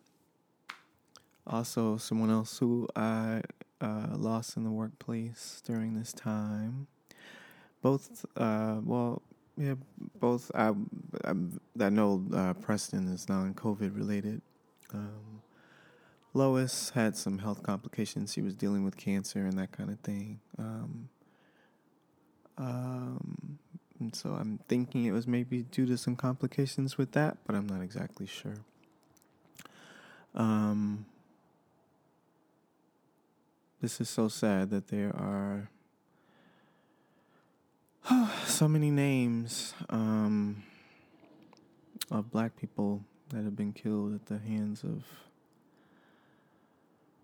Also, 1.47 1.97
someone 1.97 2.31
else 2.31 2.57
who 2.57 2.88
I 2.95 3.41
uh, 3.82 4.08
lost 4.15 4.58
in 4.58 4.63
the 4.63 4.72
workplace 4.72 5.62
during 5.65 5.94
this 5.94 6.13
time. 6.13 6.88
Both, 7.82 8.25
uh, 8.36 8.77
well, 8.84 9.22
yeah, 9.58 9.75
both. 10.20 10.51
I, 10.55 10.74
I, 11.24 11.34
I 11.79 11.89
know 11.89 12.25
uh, 12.34 12.53
Preston 12.53 13.08
is 13.08 13.29
non-COVID 13.29 13.96
related. 13.96 14.41
Um, 14.94 15.41
Lois 16.34 16.89
had 16.89 17.15
some 17.15 17.39
health 17.39 17.63
complications. 17.63 18.34
She 18.34 18.41
was 18.41 18.55
dealing 18.55 18.84
with 18.84 18.98
cancer 18.98 19.39
and 19.46 19.58
that 19.58 19.72
kind 19.72 19.89
of 19.89 20.00
thing. 20.00 20.39
Um, 20.58 21.10
um, 22.58 23.60
and 24.00 24.15
so 24.15 24.32
I'm 24.32 24.60
thinking 24.67 25.05
it 25.05 25.12
was 25.12 25.27
maybe 25.27 25.63
due 25.63 25.86
to 25.86 25.98
some 25.98 26.15
complications 26.15 26.98
with 26.98 27.13
that, 27.13 27.38
but 27.46 27.55
I'm 27.55 27.67
not 27.67 27.82
exactly 27.82 28.27
sure. 28.27 28.58
Um, 30.34 31.05
this 33.85 34.01
is 34.01 34.09
so 34.09 34.27
sad 34.27 34.71
that 34.71 34.87
there 34.87 35.15
are 35.15 35.69
so 38.47 38.67
many 38.67 38.89
names 38.89 39.75
um, 39.91 40.63
of 42.09 42.31
black 42.31 42.57
people 42.57 43.03
that 43.29 43.43
have 43.43 43.55
been 43.55 43.71
killed 43.71 44.15
at 44.15 44.25
the 44.25 44.39
hands 44.39 44.83
of 44.83 45.03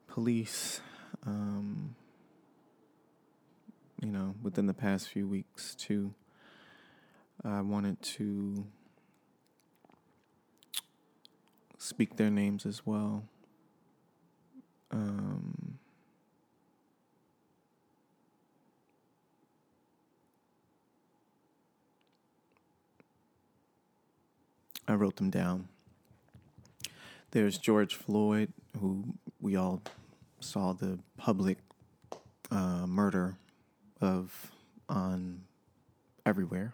police. 0.07 0.81
Um, 1.25 1.95
you 3.99 4.11
know, 4.11 4.35
within 4.43 4.67
the 4.67 4.75
past 4.75 5.09
few 5.09 5.27
weeks, 5.27 5.73
too. 5.73 6.13
I 7.43 7.61
wanted 7.61 7.99
to 8.03 8.67
speak 11.79 12.17
their 12.17 12.29
names 12.29 12.67
as 12.67 12.85
well. 12.85 13.23
Um, 14.91 15.40
I 24.91 24.95
wrote 24.95 25.15
them 25.15 25.29
down. 25.29 25.69
There's 27.31 27.57
George 27.57 27.95
Floyd, 27.95 28.51
who 28.81 29.05
we 29.39 29.55
all 29.55 29.81
saw 30.41 30.73
the 30.73 30.99
public 31.17 31.59
uh, 32.51 32.85
murder 32.87 33.37
of 34.01 34.51
on 34.89 35.43
everywhere. 36.25 36.73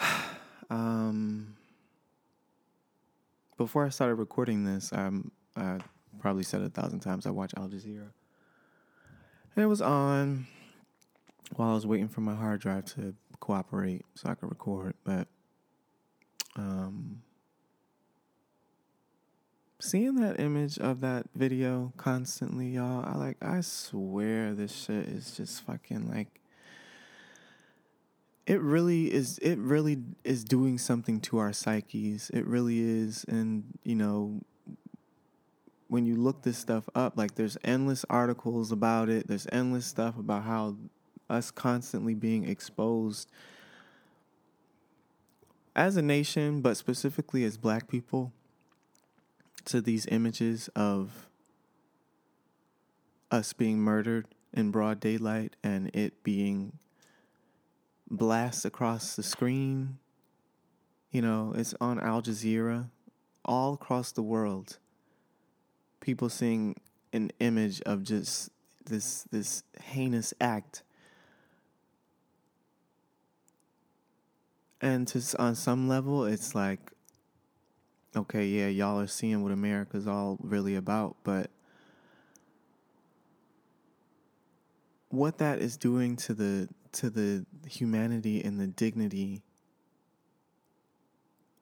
um, 0.70 1.54
before 3.58 3.84
I 3.84 3.90
started 3.90 4.14
recording 4.14 4.64
this, 4.64 4.90
um, 4.94 5.30
I 5.54 5.80
probably 6.18 6.44
said 6.44 6.62
a 6.62 6.70
thousand 6.70 7.00
times. 7.00 7.26
I 7.26 7.30
watch 7.30 7.52
Al 7.58 7.68
Jazeera, 7.68 8.08
and 9.54 9.62
it 9.62 9.66
was 9.66 9.82
on 9.82 10.46
while 11.56 11.72
I 11.72 11.74
was 11.74 11.86
waiting 11.86 12.08
for 12.08 12.22
my 12.22 12.34
hard 12.34 12.62
drive 12.62 12.86
to 12.94 13.14
cooperate 13.40 14.06
so 14.14 14.30
I 14.30 14.34
could 14.34 14.48
record. 14.48 14.94
But 15.04 15.28
um, 16.56 17.22
seeing 19.80 20.16
that 20.16 20.38
image 20.40 20.78
of 20.78 21.00
that 21.00 21.26
video 21.34 21.92
constantly, 21.96 22.68
y'all, 22.68 23.04
I 23.04 23.16
like. 23.16 23.36
I 23.42 23.60
swear 23.60 24.54
this 24.54 24.72
shit 24.72 25.08
is 25.08 25.36
just 25.36 25.64
fucking 25.64 26.08
like. 26.08 26.40
It 28.46 28.60
really 28.60 29.12
is. 29.12 29.38
It 29.38 29.58
really 29.58 29.98
is 30.24 30.44
doing 30.44 30.78
something 30.78 31.20
to 31.22 31.38
our 31.38 31.52
psyches. 31.52 32.30
It 32.30 32.46
really 32.46 32.80
is, 32.80 33.24
and 33.28 33.64
you 33.84 33.94
know, 33.94 34.40
when 35.88 36.06
you 36.06 36.16
look 36.16 36.42
this 36.42 36.58
stuff 36.58 36.88
up, 36.94 37.16
like 37.16 37.34
there's 37.34 37.56
endless 37.64 38.04
articles 38.08 38.72
about 38.72 39.08
it. 39.08 39.26
There's 39.26 39.46
endless 39.52 39.86
stuff 39.86 40.18
about 40.18 40.44
how 40.44 40.76
us 41.28 41.50
constantly 41.50 42.14
being 42.14 42.48
exposed 42.48 43.30
as 45.74 45.96
a 45.96 46.02
nation, 46.02 46.60
but 46.60 46.76
specifically 46.76 47.44
as 47.44 47.56
black 47.56 47.88
people, 47.88 48.32
to 49.64 49.80
these 49.80 50.06
images 50.06 50.68
of 50.74 51.28
us 53.30 53.52
being 53.52 53.78
murdered 53.78 54.26
in 54.52 54.70
broad 54.70 55.00
daylight 55.00 55.56
and 55.62 55.90
it 55.94 56.22
being 56.22 56.78
blast 58.10 58.64
across 58.64 59.16
the 59.16 59.22
screen. 59.22 59.98
You 61.10 61.22
know, 61.22 61.52
it's 61.56 61.74
on 61.80 62.00
Al 62.00 62.22
Jazeera, 62.22 62.90
all 63.44 63.74
across 63.74 64.12
the 64.12 64.22
world. 64.22 64.78
People 66.00 66.28
seeing 66.28 66.76
an 67.12 67.30
image 67.40 67.80
of 67.82 68.02
just 68.02 68.50
this 68.84 69.24
this 69.30 69.62
heinous 69.80 70.34
act. 70.40 70.82
And 74.82 75.06
to 75.08 75.22
on 75.38 75.54
some 75.54 75.88
level, 75.88 76.24
it's 76.24 76.56
like, 76.56 76.90
okay, 78.16 78.46
yeah, 78.46 78.66
y'all 78.66 78.98
are 78.98 79.06
seeing 79.06 79.42
what 79.44 79.52
America's 79.52 80.08
all 80.08 80.36
really 80.42 80.74
about, 80.74 81.16
but 81.22 81.50
what 85.08 85.38
that 85.38 85.60
is 85.60 85.76
doing 85.76 86.16
to 86.16 86.34
the 86.34 86.68
to 86.90 87.10
the 87.10 87.46
humanity 87.66 88.42
and 88.42 88.58
the 88.58 88.66
dignity 88.66 89.42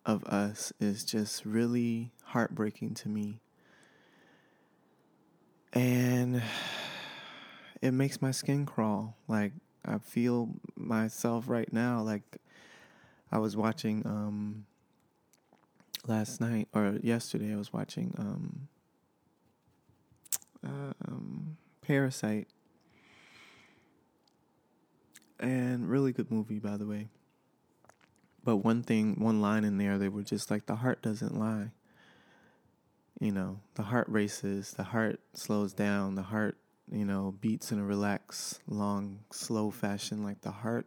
of 0.06 0.24
us 0.24 0.72
is 0.80 1.04
just 1.04 1.44
really 1.44 2.12
heartbreaking 2.24 2.94
to 2.94 3.08
me. 3.08 3.38
And 5.74 6.42
it 7.82 7.92
makes 7.92 8.22
my 8.22 8.30
skin 8.30 8.64
crawl. 8.64 9.16
Like 9.28 9.52
I 9.84 9.98
feel 9.98 10.48
myself 10.74 11.48
right 11.48 11.70
now 11.70 12.00
like 12.00 12.38
I 13.32 13.38
was 13.38 13.56
watching 13.56 14.02
um 14.04 14.66
last 16.06 16.40
night 16.40 16.68
or 16.74 16.98
yesterday 17.02 17.52
I 17.52 17.56
was 17.56 17.72
watching 17.72 18.14
um 18.18 18.68
uh, 20.64 20.92
um 21.06 21.56
Parasite. 21.82 22.48
And 25.38 25.88
really 25.88 26.12
good 26.12 26.30
movie 26.30 26.58
by 26.58 26.76
the 26.76 26.86
way. 26.86 27.08
But 28.44 28.58
one 28.58 28.82
thing 28.82 29.16
one 29.18 29.40
line 29.40 29.64
in 29.64 29.78
there 29.78 29.98
they 29.98 30.08
were 30.08 30.22
just 30.22 30.50
like 30.50 30.66
the 30.66 30.76
heart 30.76 31.02
doesn't 31.02 31.38
lie. 31.38 31.70
You 33.20 33.32
know 33.32 33.60
the 33.74 33.84
heart 33.84 34.08
races 34.08 34.72
the 34.72 34.84
heart 34.84 35.20
slows 35.34 35.72
down 35.72 36.14
the 36.14 36.22
heart 36.22 36.56
you 36.90 37.04
know 37.04 37.34
beats 37.40 37.70
in 37.70 37.78
a 37.78 37.84
relaxed 37.84 38.60
long 38.66 39.20
slow 39.30 39.70
fashion. 39.70 40.24
Like 40.24 40.40
the 40.40 40.50
heart 40.50 40.86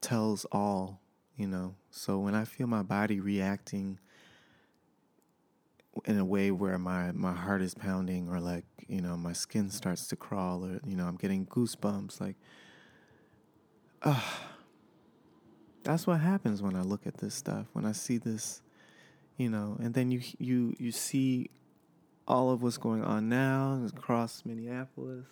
tells 0.00 0.44
all 0.46 0.99
you 1.40 1.46
know 1.46 1.74
so 1.90 2.18
when 2.18 2.34
i 2.34 2.44
feel 2.44 2.66
my 2.66 2.82
body 2.82 3.18
reacting 3.18 3.98
in 6.04 6.18
a 6.18 6.24
way 6.24 6.50
where 6.50 6.78
my 6.78 7.10
my 7.12 7.32
heart 7.32 7.62
is 7.62 7.74
pounding 7.74 8.28
or 8.28 8.38
like 8.38 8.64
you 8.86 9.00
know 9.00 9.16
my 9.16 9.32
skin 9.32 9.70
starts 9.70 10.06
to 10.06 10.16
crawl 10.16 10.64
or 10.64 10.80
you 10.86 10.94
know 10.94 11.06
i'm 11.06 11.16
getting 11.16 11.46
goosebumps 11.46 12.20
like 12.20 12.36
ah, 14.02 14.50
that's 15.82 16.06
what 16.06 16.20
happens 16.20 16.62
when 16.62 16.76
I 16.76 16.82
look 16.82 17.06
at 17.06 17.18
this 17.18 17.34
stuff. 17.34 17.66
When 17.72 17.84
I 17.84 17.92
see 17.92 18.18
this, 18.18 18.62
you 19.36 19.50
know, 19.50 19.76
and 19.80 19.94
then 19.94 20.10
you 20.10 20.20
you 20.38 20.74
you 20.78 20.92
see 20.92 21.50
all 22.28 22.50
of 22.50 22.62
what's 22.62 22.78
going 22.78 23.02
on 23.02 23.28
now 23.28 23.82
across 23.86 24.44
Minneapolis. 24.44 25.26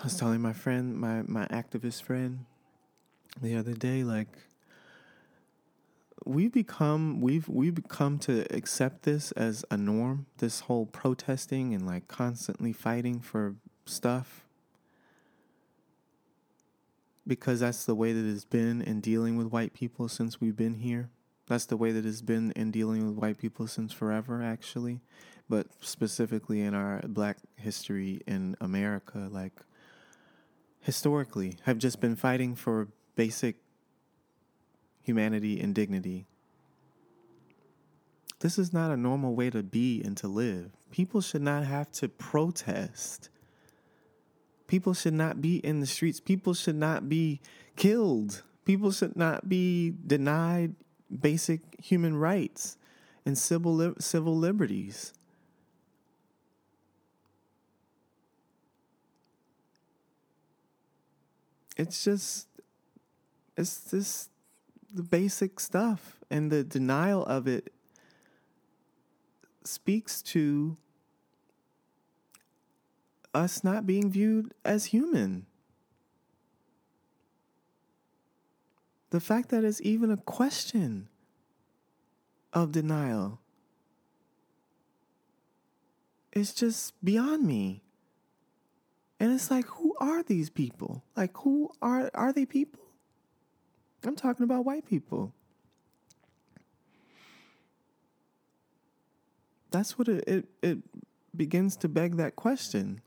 I 0.00 0.04
was 0.04 0.16
telling 0.16 0.40
my 0.40 0.54
friend, 0.54 0.96
my 0.96 1.22
my 1.26 1.46
activist 1.48 2.02
friend, 2.02 2.46
the 3.42 3.54
other 3.54 3.74
day, 3.74 4.02
like 4.02 4.28
we've 6.24 6.52
become 6.52 7.20
we've 7.20 7.46
we've 7.46 7.74
become 7.74 8.18
to 8.20 8.46
accept 8.50 9.02
this 9.02 9.30
as 9.32 9.62
a 9.70 9.76
norm. 9.76 10.24
This 10.38 10.60
whole 10.60 10.86
protesting 10.86 11.74
and 11.74 11.86
like 11.86 12.08
constantly 12.08 12.72
fighting 12.72 13.20
for 13.20 13.56
stuff 13.84 14.46
because 17.26 17.60
that's 17.60 17.84
the 17.84 17.94
way 17.94 18.14
that 18.14 18.24
it's 18.24 18.46
been 18.46 18.80
in 18.80 19.02
dealing 19.02 19.36
with 19.36 19.48
white 19.48 19.74
people 19.74 20.08
since 20.08 20.40
we've 20.40 20.56
been 20.56 20.76
here. 20.76 21.10
That's 21.46 21.66
the 21.66 21.76
way 21.76 21.92
that 21.92 22.06
it's 22.06 22.22
been 22.22 22.52
in 22.56 22.70
dealing 22.70 23.06
with 23.06 23.16
white 23.16 23.36
people 23.36 23.66
since 23.66 23.92
forever, 23.92 24.42
actually. 24.42 25.00
But 25.46 25.66
specifically 25.80 26.62
in 26.62 26.72
our 26.72 27.02
black 27.06 27.36
history 27.56 28.22
in 28.26 28.56
America, 28.62 29.28
like 29.30 29.60
historically, 30.80 31.56
have 31.64 31.78
just 31.78 32.00
been 32.00 32.16
fighting 32.16 32.54
for 32.54 32.88
basic 33.14 33.56
humanity 35.02 35.60
and 35.60 35.74
dignity. 35.74 36.26
This 38.40 38.58
is 38.58 38.72
not 38.72 38.90
a 38.90 38.96
normal 38.96 39.34
way 39.34 39.50
to 39.50 39.62
be 39.62 40.02
and 40.02 40.16
to 40.18 40.28
live. 40.28 40.70
People 40.90 41.20
should 41.20 41.42
not 41.42 41.64
have 41.64 41.90
to 41.92 42.08
protest. 42.08 43.28
People 44.66 44.94
should 44.94 45.14
not 45.14 45.42
be 45.42 45.56
in 45.58 45.80
the 45.80 45.86
streets. 45.86 46.20
People 46.20 46.54
should 46.54 46.76
not 46.76 47.08
be 47.08 47.40
killed. 47.76 48.42
People 48.64 48.92
should 48.92 49.16
not 49.16 49.48
be 49.48 49.92
denied 50.06 50.74
basic 51.20 51.60
human 51.82 52.16
rights 52.16 52.76
and 53.26 53.36
civil 53.36 53.74
li- 53.74 53.94
civil 53.98 54.36
liberties. 54.36 55.12
It's 61.80 62.04
just 62.04 62.46
it's 63.56 63.90
just 63.90 64.28
the 64.92 65.02
basic 65.02 65.58
stuff 65.58 66.20
and 66.30 66.52
the 66.52 66.62
denial 66.62 67.24
of 67.24 67.48
it 67.48 67.72
speaks 69.64 70.20
to 70.20 70.76
us 73.32 73.64
not 73.64 73.86
being 73.86 74.10
viewed 74.10 74.52
as 74.62 74.86
human. 74.86 75.46
The 79.08 79.20
fact 79.20 79.48
that 79.48 79.64
it's 79.64 79.80
even 79.80 80.10
a 80.10 80.18
question 80.18 81.08
of 82.52 82.72
denial 82.72 83.40
is 86.34 86.52
just 86.52 87.02
beyond 87.02 87.46
me. 87.46 87.80
And 89.20 89.32
it's 89.32 89.50
like, 89.50 89.66
who 89.66 89.94
are 90.00 90.22
these 90.22 90.48
people? 90.48 91.04
Like, 91.14 91.36
who 91.36 91.70
are 91.82 92.10
are 92.14 92.32
they 92.32 92.46
people? 92.46 92.80
I'm 94.02 94.16
talking 94.16 94.44
about 94.44 94.64
white 94.64 94.88
people. 94.88 95.34
That's 99.70 99.98
what 99.98 100.08
it 100.08 100.24
it, 100.26 100.46
it 100.62 100.78
begins 101.36 101.76
to 101.76 101.88
beg 101.88 102.16
that 102.16 102.34
question. 102.34 103.02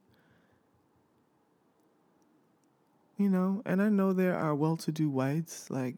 You 3.18 3.30
know, 3.30 3.64
and 3.66 3.82
I 3.82 3.90
know 3.90 4.14
there 4.14 4.38
are 4.38 4.54
well 4.54 4.78
to 4.78 4.92
do 4.92 5.10
whites, 5.10 5.70
like, 5.70 5.96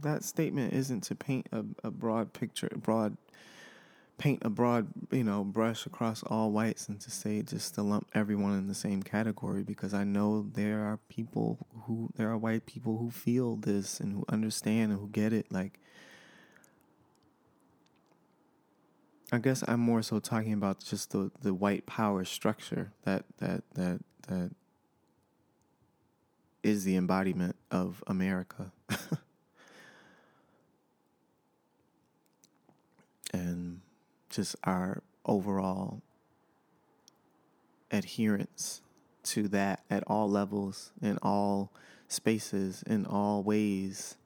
that 0.00 0.24
statement 0.24 0.72
isn't 0.72 1.02
to 1.04 1.14
paint 1.14 1.46
a, 1.52 1.64
a 1.84 1.90
broad 1.90 2.32
picture, 2.32 2.70
broad, 2.82 3.16
paint 4.16 4.40
a 4.42 4.50
broad, 4.50 4.86
you 5.10 5.24
know, 5.24 5.42
brush 5.44 5.86
across 5.86 6.22
all 6.24 6.50
whites 6.52 6.88
and 6.88 7.00
to 7.00 7.10
say 7.10 7.42
just 7.42 7.74
to 7.74 7.82
lump 7.82 8.06
everyone 8.14 8.56
in 8.56 8.68
the 8.68 8.74
same 8.74 9.02
category 9.02 9.62
because 9.62 9.92
I 9.92 10.04
know 10.04 10.46
there 10.54 10.80
are 10.80 10.98
people 11.08 11.66
who, 11.82 12.10
there 12.16 12.30
are 12.30 12.38
white 12.38 12.66
people 12.66 12.98
who 12.98 13.10
feel 13.10 13.56
this 13.56 13.98
and 14.00 14.12
who 14.12 14.24
understand 14.28 14.92
and 14.92 15.00
who 15.00 15.08
get 15.08 15.32
it. 15.32 15.50
Like, 15.50 15.80
I 19.32 19.38
guess 19.38 19.64
I'm 19.66 19.80
more 19.80 20.02
so 20.02 20.20
talking 20.20 20.52
about 20.52 20.78
just 20.84 21.10
the, 21.10 21.32
the 21.42 21.52
white 21.52 21.86
power 21.86 22.24
structure 22.24 22.92
that, 23.02 23.24
that, 23.38 23.62
that, 23.74 24.00
that 24.28 24.52
is 26.62 26.84
the 26.84 26.94
embodiment 26.96 27.56
of 27.70 28.04
America. 28.06 28.70
and 33.32 33.80
just 34.34 34.56
our 34.64 35.02
overall 35.24 36.02
adherence 37.90 38.82
to 39.22 39.48
that 39.48 39.82
at 39.88 40.02
all 40.06 40.28
levels, 40.28 40.92
in 41.00 41.18
all 41.22 41.72
spaces, 42.08 42.82
in 42.86 43.06
all 43.06 43.42
ways, 43.42 44.16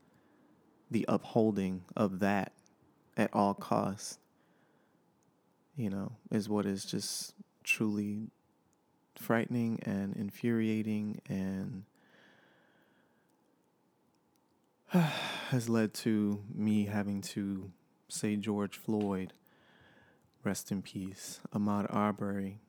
the 0.91 1.05
upholding 1.09 1.83
of 1.97 2.19
that 2.21 2.53
at 3.17 3.33
all 3.33 3.55
costs, 3.55 4.19
you 5.77 5.91
know, 5.91 6.13
is 6.31 6.49
what 6.49 6.67
is 6.67 6.85
just 6.85 7.35
truly 7.63 8.31
frightening 9.15 9.79
and 9.83 10.17
infuriating 10.17 11.21
and 11.29 11.85
has 15.51 15.69
led 15.69 15.93
to 15.93 16.43
me 16.55 16.87
having 16.87 17.21
to 17.21 17.71
say 18.09 18.37
George 18.37 18.77
Floyd, 18.77 19.33
rest 20.45 20.71
in 20.71 20.83
peace, 20.83 21.41
Ahmaud 21.55 21.93
Arbery, 21.93 22.61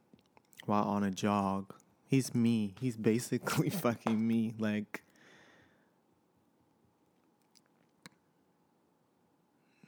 while 0.65 0.84
on 0.84 1.03
a 1.03 1.12
jog. 1.12 1.73
He's 2.08 2.34
me. 2.34 2.73
He's 2.79 2.97
basically 2.97 3.69
fucking 3.69 4.27
me. 4.27 4.53
Like, 4.58 5.03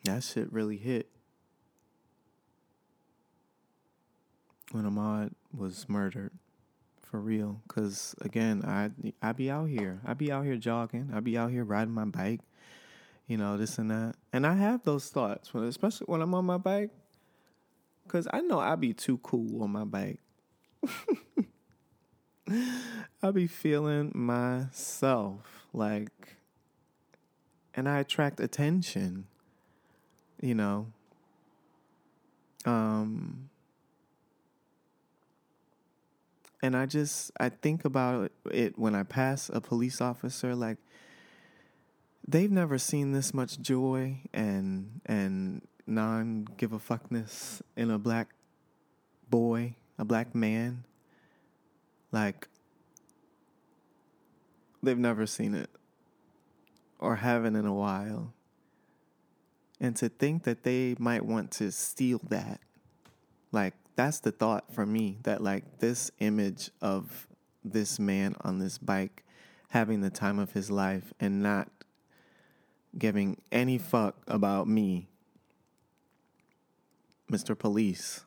that 0.04 0.24
shit 0.24 0.52
really 0.52 0.78
hit. 0.78 1.10
When 4.72 4.86
Ahmaud 4.86 5.32
was 5.54 5.90
murdered, 5.90 6.32
for 7.12 7.20
real. 7.20 7.62
Cause 7.68 8.16
again, 8.22 8.64
I 8.66 8.90
I 9.22 9.34
be 9.34 9.52
out 9.52 9.66
here. 9.66 10.00
I 10.06 10.14
be 10.14 10.32
out 10.32 10.46
here 10.46 10.56
jogging. 10.56 11.12
I 11.14 11.20
be 11.20 11.38
out 11.38 11.52
here 11.52 11.66
riding 11.66 11.94
my 11.94 12.06
bike. 12.06 12.40
You 13.28 13.38
know 13.38 13.58
this 13.58 13.78
and 13.78 13.92
that, 13.92 14.16
and 14.34 14.48
I 14.48 14.56
have 14.56 14.84
those 14.84 15.10
thoughts, 15.10 15.54
especially 15.54 16.06
when 16.06 16.22
I'm 16.22 16.34
on 16.34 16.46
my 16.46 16.58
bike. 16.58 16.90
Cause 18.12 18.28
I 18.34 18.42
know 18.42 18.60
I 18.60 18.76
be 18.76 18.94
too 18.94 19.20
cool 19.20 19.64
on 19.64 19.70
my 19.70 19.86
bike. 19.86 20.20
I 23.24 23.32
be 23.32 23.48
feeling 23.48 24.12
myself 24.14 25.66
like, 25.72 26.36
and 27.74 27.88
I 27.88 28.00
attract 28.00 28.42
attention. 28.42 29.28
You 30.42 30.56
know. 30.56 30.88
Um 32.66 33.50
and 36.62 36.76
I 36.76 36.88
just 36.88 37.32
I 37.40 37.48
think 37.48 37.86
about 37.86 38.30
it 38.52 38.78
when 38.78 38.94
I 38.94 39.04
pass 39.04 39.50
a 39.54 39.62
police 39.62 40.02
officer 40.02 40.54
like 40.54 40.80
they've 42.28 42.52
never 42.52 42.78
seen 42.78 43.14
this 43.14 43.34
much 43.34 43.62
joy 43.62 44.20
and 44.34 45.00
and 45.06 45.62
non 45.92 46.48
give 46.58 46.74
a 46.74 46.80
fuckness 46.80 47.62
in 47.76 47.92
a 47.92 48.00
black 48.00 48.30
boy, 49.30 49.76
a 49.98 50.06
black 50.06 50.34
man. 50.34 50.86
Like 52.12 52.48
they've 54.82 54.98
never 54.98 55.26
seen 55.26 55.54
it 55.54 55.70
or 57.00 57.18
haven't 57.18 57.56
in 57.56 57.66
a 57.66 57.74
while. 57.74 58.34
And 59.80 59.96
to 59.98 60.10
think 60.10 60.44
that 60.44 60.64
they 60.64 60.96
might 61.00 61.26
want 61.26 61.52
to 61.52 61.72
steal 61.72 62.22
that 62.30 62.60
like 63.52 63.74
that's 63.96 64.20
the 64.20 64.32
thought 64.32 64.74
for 64.74 64.86
me 64.86 65.18
that 65.24 65.42
like 65.42 65.80
this 65.80 66.12
image 66.20 66.72
of 66.82 67.28
this 67.64 68.00
man 68.00 68.36
on 68.42 68.60
this 68.60 68.78
bike 68.78 69.24
having 69.70 70.02
the 70.02 70.10
time 70.10 70.40
of 70.40 70.52
his 70.54 70.72
life 70.72 71.14
and 71.20 71.44
not 71.44 71.70
giving 72.98 73.42
any 73.52 73.78
fuck 73.78 74.16
about 74.28 74.68
me 74.68 75.08
Mr. 77.32 77.58
Police 77.58 78.26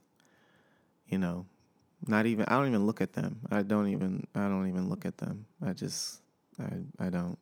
you 1.08 1.18
know 1.18 1.46
not 2.06 2.26
even 2.26 2.44
I 2.46 2.56
don't 2.56 2.68
even 2.68 2.86
look 2.86 3.00
at 3.00 3.12
them 3.12 3.40
I 3.50 3.62
don't 3.62 3.88
even 3.88 4.26
I 4.34 4.48
don't 4.48 4.68
even 4.68 4.88
look 4.88 5.04
at 5.04 5.18
them 5.18 5.46
I 5.64 5.72
just 5.72 6.20
I 6.58 7.06
I 7.06 7.10
don't 7.10 7.38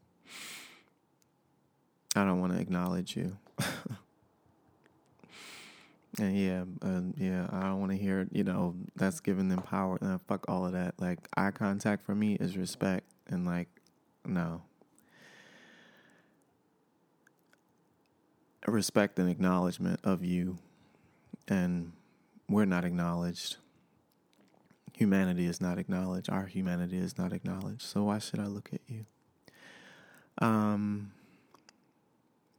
I 2.14 2.24
don't 2.24 2.40
want 2.40 2.52
to 2.52 2.60
acknowledge 2.60 3.16
you 3.16 3.36
And 6.18 6.36
yeah, 6.36 6.64
uh, 6.82 7.00
yeah, 7.16 7.46
I 7.50 7.62
don't 7.62 7.80
want 7.80 7.92
to 7.92 7.98
hear, 7.98 8.28
you 8.32 8.44
know, 8.44 8.74
that's 8.96 9.20
giving 9.20 9.48
them 9.48 9.62
power. 9.62 9.96
and 10.00 10.12
Uh, 10.12 10.18
fuck 10.28 10.44
all 10.46 10.66
of 10.66 10.72
that. 10.72 11.00
Like, 11.00 11.26
eye 11.36 11.52
contact 11.52 12.04
for 12.04 12.14
me 12.14 12.34
is 12.34 12.56
respect. 12.56 13.06
And, 13.28 13.46
like, 13.46 13.68
no. 14.26 14.62
Respect 18.66 19.18
and 19.18 19.30
acknowledgement 19.30 20.00
of 20.04 20.22
you. 20.22 20.58
And 21.48 21.92
we're 22.48 22.64
not 22.64 22.84
acknowledged. 22.84 23.56
Humanity 24.92 25.46
is 25.46 25.60
not 25.60 25.78
acknowledged. 25.78 26.30
Our 26.30 26.46
humanity 26.46 26.98
is 26.98 27.18
not 27.18 27.32
acknowledged. 27.32 27.82
So 27.82 28.04
why 28.04 28.18
should 28.18 28.40
I 28.40 28.46
look 28.46 28.70
at 28.72 28.80
you? 28.86 29.06
Um, 30.38 31.12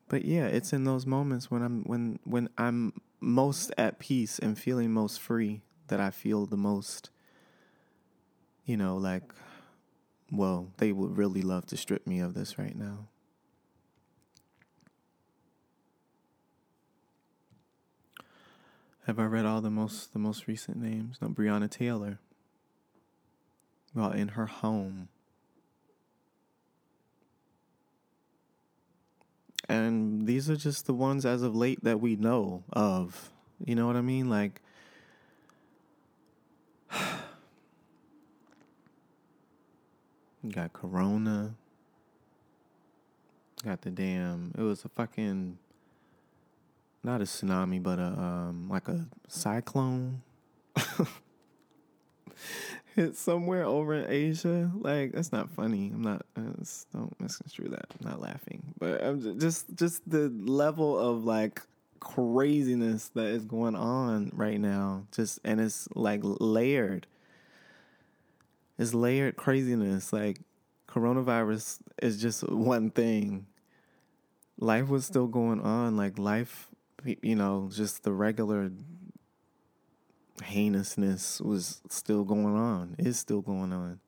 but 0.09 0.25
yeah, 0.25 0.45
it's 0.45 0.73
in 0.73 0.83
those 0.83 1.05
moments 1.05 1.49
when 1.49 1.61
I'm 1.61 1.83
when 1.83 2.19
when 2.23 2.49
I'm 2.57 2.93
most 3.19 3.71
at 3.77 3.99
peace 3.99 4.37
and 4.37 4.57
feeling 4.57 4.91
most 4.91 5.19
free 5.19 5.61
that 5.87 5.99
I 5.99 6.11
feel 6.11 6.45
the 6.45 6.57
most, 6.57 7.09
you 8.65 8.77
know, 8.77 8.97
like, 8.97 9.33
well, 10.31 10.67
they 10.77 10.91
would 10.91 11.17
really 11.17 11.41
love 11.41 11.65
to 11.67 11.77
strip 11.77 12.05
me 12.05 12.19
of 12.19 12.33
this 12.33 12.57
right 12.57 12.75
now. 12.75 13.07
Have 19.05 19.19
I 19.19 19.25
read 19.25 19.45
all 19.45 19.59
the 19.59 19.69
most 19.69 20.13
the 20.13 20.19
most 20.19 20.47
recent 20.47 20.77
names? 20.77 21.17
No, 21.21 21.27
Breonna 21.27 21.69
Taylor. 21.69 22.19
Well, 23.93 24.11
in 24.11 24.29
her 24.29 24.45
home. 24.45 25.09
And 29.69 30.25
these 30.25 30.49
are 30.49 30.55
just 30.55 30.87
the 30.87 30.93
ones 30.93 31.25
as 31.25 31.41
of 31.41 31.55
late 31.55 31.83
that 31.83 31.99
we 31.99 32.15
know 32.15 32.63
of. 32.71 33.29
You 33.63 33.75
know 33.75 33.87
what 33.87 33.95
I 33.95 34.01
mean? 34.01 34.29
Like, 34.29 34.61
got 40.49 40.73
Corona. 40.73 41.55
Got 43.63 43.81
the 43.81 43.91
damn. 43.91 44.53
It 44.57 44.61
was 44.61 44.83
a 44.85 44.89
fucking. 44.89 45.57
Not 47.03 47.21
a 47.21 47.25
tsunami, 47.25 47.81
but 47.81 47.99
a 47.99 48.07
um 48.07 48.69
like 48.69 48.87
a 48.87 49.05
cyclone. 49.27 50.21
hit 52.95 53.15
somewhere 53.15 53.65
over 53.65 53.93
in 53.93 54.09
Asia. 54.09 54.71
Like 54.75 55.13
that's 55.13 55.31
not 55.31 55.49
funny. 55.49 55.91
I'm 55.93 56.01
not. 56.01 56.25
Uh, 56.35 56.63
don't 56.93 57.19
misconstrue 57.19 57.69
that. 57.69 57.85
I'm 57.99 58.09
not 58.09 58.21
laughing, 58.21 58.73
but 58.79 59.03
I'm 59.03 59.39
just 59.39 59.65
just 59.75 60.07
the 60.09 60.29
level 60.29 60.97
of 60.97 61.25
like 61.25 61.61
craziness 61.99 63.09
that 63.09 63.27
is 63.27 63.45
going 63.45 63.75
on 63.75 64.31
right 64.33 64.59
now. 64.59 65.05
Just 65.11 65.39
and 65.43 65.59
it's 65.59 65.87
like 65.95 66.21
layered. 66.23 67.07
It's 68.77 68.93
layered 68.93 69.35
craziness. 69.35 70.13
Like 70.13 70.39
coronavirus 70.87 71.79
is 72.01 72.21
just 72.21 72.47
one 72.49 72.91
thing. 72.91 73.47
Life 74.59 74.87
was 74.87 75.05
still 75.05 75.27
going 75.27 75.61
on. 75.61 75.97
Like 75.97 76.19
life, 76.19 76.69
you 77.05 77.35
know, 77.35 77.69
just 77.71 78.03
the 78.03 78.11
regular 78.11 78.71
heinousness 80.41 81.41
was 81.41 81.81
still 81.89 82.23
going 82.23 82.55
on, 82.55 82.95
is 82.97 83.19
still 83.19 83.41
going 83.41 83.73
on. 83.73 83.99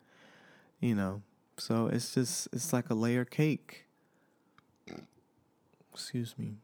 You 0.80 0.96
know, 0.96 1.22
so 1.58 1.88
it's 1.88 2.14
just 2.14 2.48
it's 2.52 2.74
like 2.74 2.90
a 2.90 2.94
layer 2.94 3.26
cake. 3.26 3.86
Excuse 5.94 6.36
me. 6.38 6.56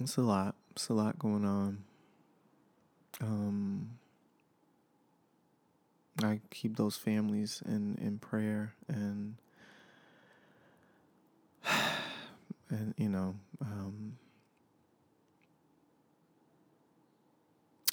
It's 0.00 0.16
a 0.16 0.22
lot. 0.22 0.54
It's 0.72 0.88
a 0.88 0.94
lot 0.94 1.18
going 1.18 1.44
on. 1.44 1.84
Um 3.20 3.98
I 6.22 6.40
keep 6.50 6.76
those 6.76 6.96
families 6.96 7.62
in 7.66 7.96
in 8.00 8.18
prayer 8.18 8.74
and 8.88 9.36
and 12.70 12.94
you 12.96 13.08
know, 13.08 13.34
um 13.60 14.16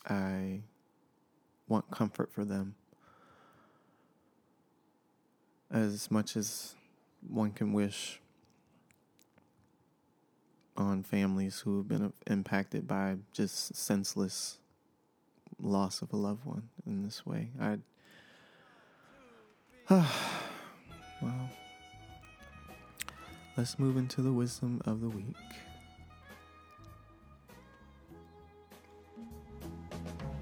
I 0.05 0.61
want 1.67 1.89
comfort 1.91 2.31
for 2.31 2.43
them 2.43 2.75
as 5.71 6.11
much 6.11 6.35
as 6.35 6.75
one 7.27 7.51
can 7.51 7.73
wish 7.73 8.19
on 10.75 11.03
families 11.03 11.59
who 11.59 11.77
have 11.77 11.87
been 11.87 12.13
impacted 12.27 12.87
by 12.87 13.17
just 13.31 13.75
senseless 13.75 14.59
loss 15.61 16.01
of 16.01 16.11
a 16.11 16.17
loved 16.17 16.45
one 16.45 16.69
in 16.85 17.03
this 17.03 17.25
way. 17.25 17.51
I 17.59 17.77
let's 23.55 23.77
move 23.77 23.97
into 23.97 24.21
the 24.21 24.31
wisdom 24.31 24.81
of 24.85 25.01
the 25.01 25.09
week. 25.09 25.35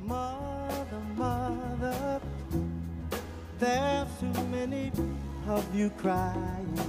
Mother, 0.01 0.99
mother, 1.15 2.21
there's 3.59 4.07
too 4.19 4.43
many 4.45 4.91
of 5.47 5.75
you 5.75 5.89
crying. 5.91 6.79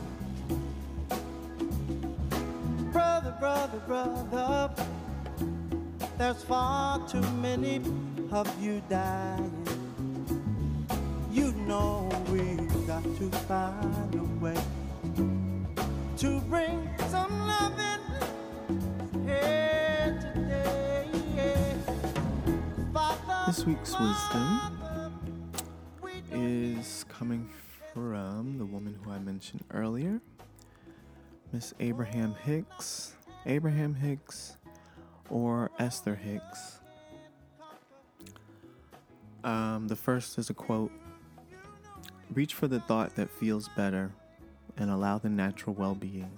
Brother, 2.92 3.34
brother, 3.38 3.78
brother, 3.86 4.70
there's 6.18 6.42
far 6.44 7.06
too 7.08 7.20
many 7.40 7.80
of 8.30 8.62
you 8.62 8.82
dying. 8.88 9.66
You 11.32 11.52
know 11.52 12.08
we've 12.30 12.86
got 12.86 13.02
to 13.02 13.30
find 13.48 14.14
a 14.14 14.44
way 14.44 14.56
to 16.22 16.40
bring 16.42 16.88
some 17.08 17.48
loving 17.48 19.26
here 19.26 20.20
today. 20.20 21.08
Father, 22.92 23.42
This 23.48 23.66
week's 23.66 23.90
wisdom 23.90 24.14
Father, 24.30 25.10
we 26.00 26.12
don't 26.30 26.78
is 26.78 27.04
coming 27.08 27.50
from 27.92 28.56
the 28.56 28.64
woman 28.64 28.96
who 29.02 29.10
I 29.10 29.18
mentioned 29.18 29.64
earlier, 29.72 30.20
Miss 31.50 31.74
Abraham 31.80 32.36
Hicks, 32.44 33.14
Abraham 33.44 33.92
Hicks, 33.92 34.58
or 35.28 35.72
Esther 35.80 36.14
Hicks. 36.14 36.78
Um, 39.42 39.88
the 39.88 39.96
first 39.96 40.38
is 40.38 40.50
a 40.50 40.54
quote 40.54 40.92
Reach 42.32 42.54
for 42.54 42.68
the 42.68 42.78
thought 42.78 43.16
that 43.16 43.28
feels 43.28 43.68
better 43.70 44.12
and 44.76 44.90
allow 44.90 45.18
the 45.18 45.28
natural 45.28 45.74
well 45.74 45.94
being 45.94 46.30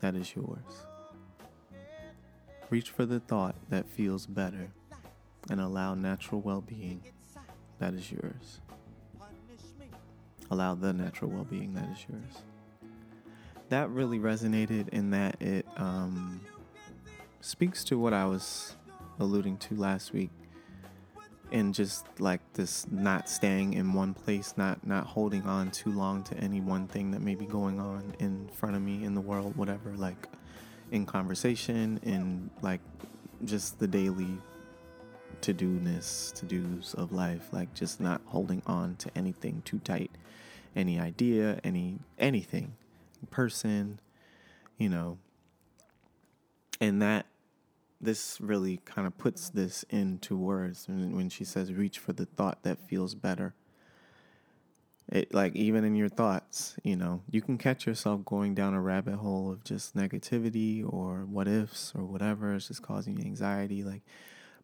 that 0.00 0.14
is 0.14 0.34
yours. 0.34 0.86
Reach 2.70 2.90
for 2.90 3.04
the 3.04 3.20
thought 3.20 3.56
that 3.68 3.88
feels 3.88 4.26
better 4.26 4.70
and 5.50 5.60
allow 5.60 5.94
natural 5.94 6.40
well 6.40 6.60
being 6.60 7.02
that 7.78 7.94
is 7.94 8.10
yours. 8.12 8.60
Allow 10.50 10.74
the 10.74 10.92
natural 10.92 11.30
well 11.30 11.44
being 11.44 11.74
that 11.74 11.88
is 11.90 12.04
yours. 12.08 12.42
That 13.68 13.88
really 13.90 14.18
resonated 14.18 14.88
in 14.88 15.10
that 15.10 15.40
it 15.40 15.66
um, 15.76 16.40
speaks 17.40 17.84
to 17.84 17.98
what 17.98 18.12
I 18.12 18.26
was 18.26 18.76
alluding 19.18 19.58
to 19.58 19.76
last 19.76 20.12
week 20.12 20.30
and 21.52 21.74
just 21.74 22.06
like 22.20 22.40
this 22.52 22.86
not 22.90 23.28
staying 23.28 23.74
in 23.74 23.92
one 23.92 24.14
place 24.14 24.54
not 24.56 24.84
not 24.86 25.06
holding 25.06 25.42
on 25.42 25.70
too 25.70 25.90
long 25.90 26.22
to 26.22 26.36
any 26.38 26.60
one 26.60 26.86
thing 26.86 27.10
that 27.10 27.20
may 27.20 27.34
be 27.34 27.46
going 27.46 27.80
on 27.80 28.14
in 28.18 28.48
front 28.54 28.76
of 28.76 28.82
me 28.82 29.04
in 29.04 29.14
the 29.14 29.20
world 29.20 29.56
whatever 29.56 29.90
like 29.96 30.28
in 30.90 31.06
conversation 31.06 31.98
in 32.02 32.50
like 32.62 32.80
just 33.44 33.78
the 33.78 33.86
daily 33.86 34.38
to 35.40 35.52
do-ness 35.52 36.32
to 36.32 36.44
do's 36.44 36.94
of 36.94 37.12
life 37.12 37.48
like 37.52 37.72
just 37.74 38.00
not 38.00 38.20
holding 38.26 38.62
on 38.66 38.96
to 38.96 39.10
anything 39.16 39.62
too 39.64 39.78
tight. 39.78 40.10
Any 40.76 41.00
idea 41.00 41.60
any 41.64 41.98
anything. 42.18 42.74
Person 43.30 44.00
you 44.78 44.88
know. 44.88 45.18
And 46.80 47.02
that 47.02 47.26
this 48.00 48.38
really 48.40 48.78
kind 48.84 49.06
of 49.06 49.16
puts 49.18 49.50
this 49.50 49.84
into 49.90 50.36
words 50.36 50.86
when, 50.88 51.14
when 51.14 51.28
she 51.28 51.44
says 51.44 51.72
reach 51.72 51.98
for 51.98 52.12
the 52.12 52.26
thought 52.26 52.62
that 52.62 52.88
feels 52.88 53.14
better. 53.14 53.54
It 55.08 55.34
like 55.34 55.56
even 55.56 55.84
in 55.84 55.96
your 55.96 56.08
thoughts 56.08 56.76
you 56.84 56.94
know 56.94 57.22
you 57.28 57.42
can 57.42 57.58
catch 57.58 57.84
yourself 57.84 58.24
going 58.24 58.54
down 58.54 58.74
a 58.74 58.80
rabbit 58.80 59.16
hole 59.16 59.50
of 59.50 59.64
just 59.64 59.96
negativity 59.96 60.84
or 60.88 61.26
what 61.26 61.48
ifs 61.48 61.92
or 61.96 62.04
whatever 62.04 62.54
is 62.54 62.68
just 62.68 62.82
causing 62.82 63.16
you 63.18 63.24
anxiety 63.24 63.82
like 63.82 64.02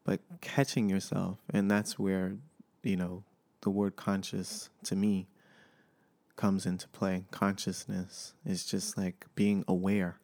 but 0.04 0.20
catching 0.40 0.88
yourself 0.88 1.38
and 1.52 1.68
that's 1.68 1.98
where 1.98 2.36
you 2.84 2.96
know 2.96 3.24
the 3.62 3.70
word 3.70 3.96
conscious 3.96 4.70
to 4.84 4.94
me 4.94 5.26
comes 6.36 6.66
into 6.66 6.86
play. 6.88 7.24
Consciousness 7.30 8.34
is 8.44 8.64
just 8.64 8.96
like 8.96 9.26
being 9.34 9.64
aware. 9.66 10.20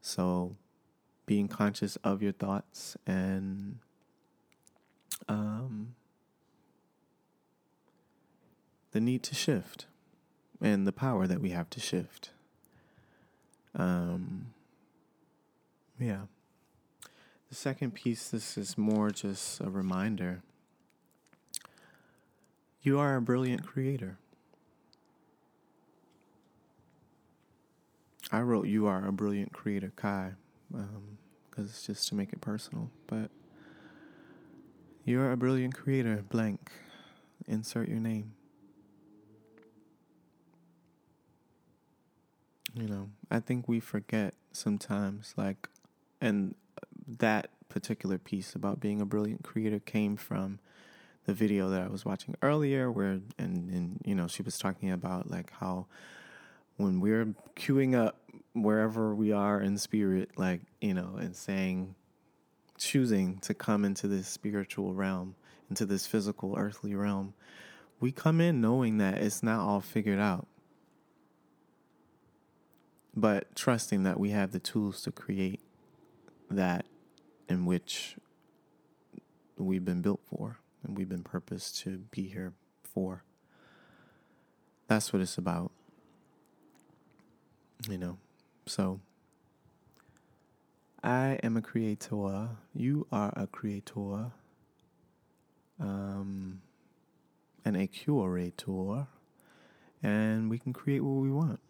So 0.00 0.56
being 1.26 1.48
conscious 1.48 1.96
of 1.96 2.22
your 2.22 2.32
thoughts 2.32 2.96
and 3.06 3.78
um, 5.28 5.94
the 8.92 9.00
need 9.00 9.22
to 9.22 9.34
shift 9.34 9.86
and 10.60 10.86
the 10.86 10.92
power 10.92 11.26
that 11.26 11.40
we 11.40 11.50
have 11.50 11.68
to 11.70 11.80
shift. 11.80 12.30
Um, 13.74 14.52
yeah. 15.98 16.22
The 17.48 17.54
second 17.54 17.92
piece, 17.94 18.28
this 18.30 18.56
is 18.56 18.78
more 18.78 19.10
just 19.10 19.60
a 19.60 19.68
reminder. 19.68 20.42
You 22.82 22.98
are 22.98 23.16
a 23.16 23.22
brilliant 23.22 23.66
creator. 23.66 24.16
I 28.30 28.40
wrote 28.40 28.66
"You 28.66 28.86
are 28.86 29.06
a 29.06 29.12
brilliant 29.12 29.52
creator," 29.52 29.92
Kai, 29.94 30.32
Um, 30.74 31.18
because 31.50 31.70
it's 31.70 31.86
just 31.86 32.08
to 32.08 32.14
make 32.14 32.32
it 32.32 32.40
personal. 32.40 32.90
But 33.06 33.30
you're 35.04 35.30
a 35.30 35.36
brilliant 35.36 35.74
creator. 35.74 36.24
Blank. 36.28 36.72
Insert 37.46 37.88
your 37.88 37.98
name. 37.98 38.32
You 42.74 42.88
know, 42.88 43.10
I 43.30 43.40
think 43.40 43.68
we 43.68 43.80
forget 43.80 44.34
sometimes, 44.52 45.34
like, 45.36 45.68
and 46.22 46.54
that 47.18 47.50
particular 47.68 48.16
piece 48.16 48.54
about 48.54 48.80
being 48.80 49.00
a 49.00 49.04
brilliant 49.04 49.42
creator 49.42 49.78
came 49.78 50.16
from 50.16 50.58
the 51.26 51.34
video 51.34 51.68
that 51.68 51.82
I 51.82 51.88
was 51.88 52.04
watching 52.04 52.34
earlier, 52.40 52.90
where 52.90 53.20
and 53.38 53.70
and 53.70 54.00
you 54.04 54.14
know 54.14 54.26
she 54.26 54.42
was 54.42 54.56
talking 54.58 54.90
about 54.90 55.30
like 55.30 55.52
how 55.60 55.86
when 56.76 57.00
we're 57.00 57.34
queuing 57.56 57.94
up 57.94 58.21
wherever 58.54 59.14
we 59.14 59.32
are 59.32 59.60
in 59.60 59.78
spirit, 59.78 60.30
like 60.36 60.62
you 60.80 60.94
know, 60.94 61.16
and 61.18 61.34
saying, 61.34 61.94
choosing 62.78 63.38
to 63.38 63.54
come 63.54 63.84
into 63.84 64.08
this 64.08 64.28
spiritual 64.28 64.94
realm, 64.94 65.34
into 65.70 65.86
this 65.86 66.06
physical 66.06 66.54
earthly 66.56 66.94
realm, 66.94 67.34
we 68.00 68.12
come 68.12 68.40
in 68.40 68.60
knowing 68.60 68.98
that 68.98 69.18
it's 69.18 69.42
not 69.42 69.60
all 69.60 69.80
figured 69.80 70.18
out 70.18 70.46
but 73.14 73.54
trusting 73.54 74.02
that 74.04 74.18
we 74.18 74.30
have 74.30 74.52
the 74.52 74.58
tools 74.58 75.02
to 75.02 75.12
create 75.12 75.60
that 76.50 76.86
in 77.48 77.66
which 77.66 78.16
we've 79.56 79.84
been 79.84 80.00
built 80.00 80.20
for 80.24 80.58
and 80.82 80.96
we've 80.96 81.08
been 81.08 81.22
purposed 81.22 81.78
to 81.78 81.98
be 82.10 82.28
here 82.28 82.52
for. 82.82 83.22
That's 84.88 85.12
what 85.12 85.22
it's 85.22 85.38
about. 85.38 85.72
You 87.88 87.98
know, 87.98 88.18
so 88.66 89.00
I 91.02 91.38
am 91.42 91.56
a 91.56 91.62
creator. 91.62 92.50
You 92.74 93.06
are 93.10 93.32
a 93.36 93.46
creator. 93.46 94.32
Um, 95.80 96.62
and 97.64 97.76
a 97.76 97.86
curator. 97.86 99.06
And 100.02 100.50
we 100.50 100.58
can 100.58 100.72
create 100.72 101.02
what 101.02 101.22
we 101.22 101.30
want 101.30 101.60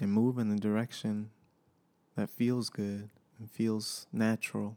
and 0.00 0.12
move 0.12 0.38
in 0.38 0.48
the 0.48 0.56
direction 0.56 1.30
that 2.16 2.30
feels 2.30 2.70
good 2.70 3.10
and 3.38 3.50
feels 3.50 4.06
natural 4.12 4.76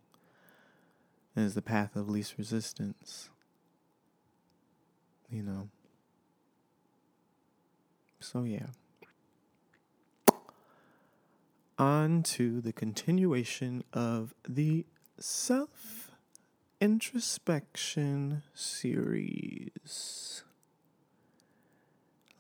and 1.36 1.46
is 1.46 1.54
the 1.54 1.62
path 1.62 1.96
of 1.96 2.10
least 2.10 2.36
resistance. 2.38 3.30
You 5.30 5.44
know. 5.44 5.70
So, 8.20 8.44
yeah. 8.44 8.68
On 11.82 12.22
to 12.22 12.62
the 12.62 12.72
continuation 12.72 13.84
of 13.92 14.36
the 14.48 14.86
self 15.18 16.12
introspection 16.80 18.44
series. 18.54 20.44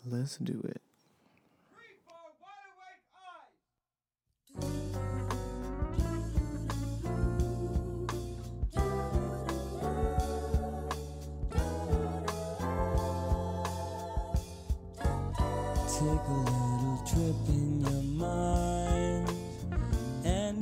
Let's 0.06 0.38
do 0.38 0.64
it. 0.64 0.84
Take 4.62 5.11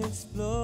explore 0.10 0.59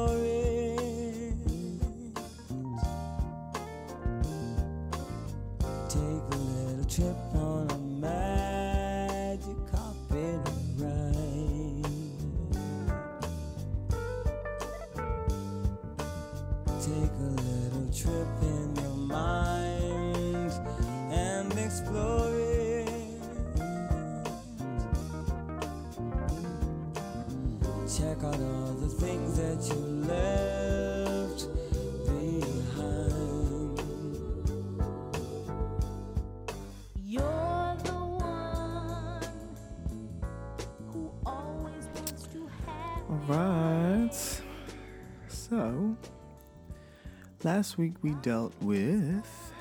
last 47.46 47.78
week 47.78 47.94
we 48.02 48.10
dealt 48.24 48.52
with 48.60 49.54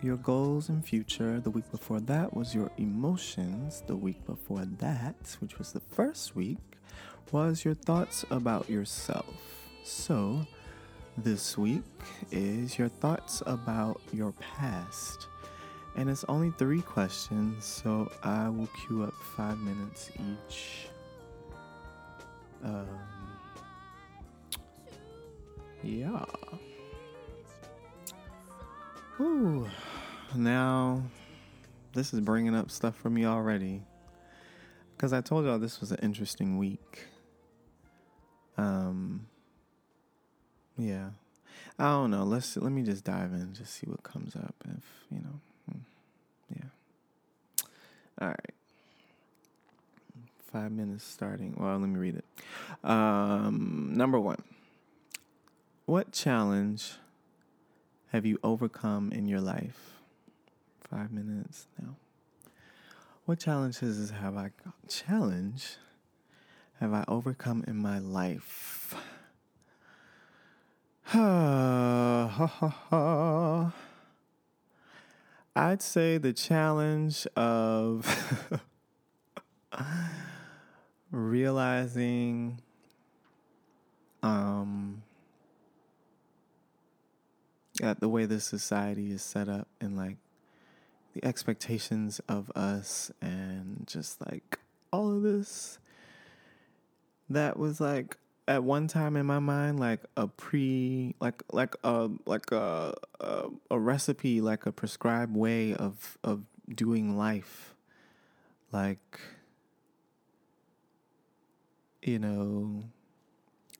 your 0.00 0.16
goals 0.16 0.70
and 0.70 0.82
future. 0.82 1.38
The 1.38 1.50
week 1.50 1.70
before 1.70 2.00
that 2.00 2.34
was 2.34 2.54
your 2.54 2.70
emotions. 2.78 3.82
The 3.86 3.94
week 3.94 4.24
before 4.24 4.64
that, 4.78 5.36
which 5.40 5.58
was 5.58 5.72
the 5.72 5.80
first 5.80 6.34
week, 6.34 6.56
was 7.30 7.62
your 7.62 7.74
thoughts 7.74 8.24
about 8.30 8.70
yourself. 8.70 9.34
So, 9.84 10.46
this 11.18 11.58
week 11.58 11.84
is 12.30 12.78
your 12.78 12.88
thoughts 12.88 13.42
about 13.44 14.00
your 14.10 14.32
past. 14.32 15.26
And 15.94 16.08
it's 16.08 16.24
only 16.26 16.54
three 16.56 16.80
questions, 16.80 17.66
so 17.66 18.10
I 18.22 18.48
will 18.48 18.68
queue 18.86 19.02
up 19.02 19.14
five 19.36 19.58
minutes 19.58 20.10
each. 20.16 20.88
Um, 22.64 22.86
yeah. 25.82 26.24
Ooh. 29.20 29.68
Now, 30.34 31.02
this 31.92 32.14
is 32.14 32.20
bringing 32.20 32.54
up 32.54 32.70
stuff 32.70 32.96
for 32.96 33.10
me 33.10 33.26
already. 33.26 33.82
Because 34.96 35.12
I 35.12 35.20
told 35.20 35.44
y'all 35.44 35.58
this 35.58 35.80
was 35.80 35.92
an 35.92 35.98
interesting 36.02 36.58
week. 36.58 37.06
Um, 38.56 39.26
yeah. 40.76 41.10
I 41.78 41.84
don't 41.84 42.10
know. 42.10 42.24
Let's 42.24 42.56
let 42.56 42.72
me 42.72 42.82
just 42.82 43.04
dive 43.04 43.32
in, 43.32 43.54
just 43.54 43.74
see 43.74 43.86
what 43.86 44.02
comes 44.02 44.36
up. 44.36 44.54
If 44.66 44.84
you 45.10 45.18
know, 45.18 45.40
hmm. 45.70 45.78
yeah. 46.54 47.64
All 48.20 48.28
right. 48.28 48.54
Five 50.52 50.72
minutes 50.72 51.04
starting. 51.04 51.54
Well, 51.56 51.78
let 51.78 51.88
me 51.88 51.98
read 51.98 52.16
it. 52.16 52.24
Um, 52.84 53.92
number 53.94 54.20
one. 54.20 54.42
What 55.90 56.12
challenge 56.12 56.98
have 58.12 58.24
you 58.24 58.38
overcome 58.44 59.10
in 59.10 59.26
your 59.26 59.40
life? 59.40 59.94
Five 60.88 61.10
minutes 61.10 61.66
now. 61.82 61.96
What 63.24 63.40
challenges 63.40 64.10
have 64.10 64.36
I 64.36 64.52
got 64.64 64.74
challenge 64.88 65.78
have 66.78 66.92
I 66.92 67.04
overcome 67.08 67.64
in 67.66 67.76
my 67.76 67.98
life? 67.98 68.94
I'd 71.12 71.18
say 75.82 76.18
the 76.18 76.32
challenge 76.32 77.26
of 77.34 78.06
realizing 81.10 82.60
um 84.22 85.02
that 87.80 88.00
the 88.00 88.08
way 88.08 88.26
this 88.26 88.44
society 88.44 89.10
is 89.10 89.22
set 89.22 89.48
up 89.48 89.68
and 89.80 89.96
like 89.96 90.16
the 91.14 91.24
expectations 91.24 92.20
of 92.28 92.50
us 92.54 93.10
and 93.20 93.84
just 93.86 94.20
like 94.30 94.58
all 94.92 95.16
of 95.16 95.22
this 95.22 95.78
that 97.28 97.58
was 97.58 97.80
like 97.80 98.16
at 98.46 98.64
one 98.64 98.88
time 98.88 99.16
in 99.16 99.24
my 99.24 99.38
mind 99.38 99.78
like 99.78 100.00
a 100.16 100.26
pre 100.26 101.14
like 101.20 101.42
like 101.52 101.76
a 101.84 102.10
like 102.26 102.50
a 102.52 102.94
a, 103.20 103.48
a 103.70 103.78
recipe 103.78 104.40
like 104.40 104.66
a 104.66 104.72
prescribed 104.72 105.36
way 105.36 105.74
of 105.74 106.18
of 106.24 106.42
doing 106.74 107.16
life. 107.16 107.74
Like 108.72 109.20
you 112.02 112.18
know 112.18 112.84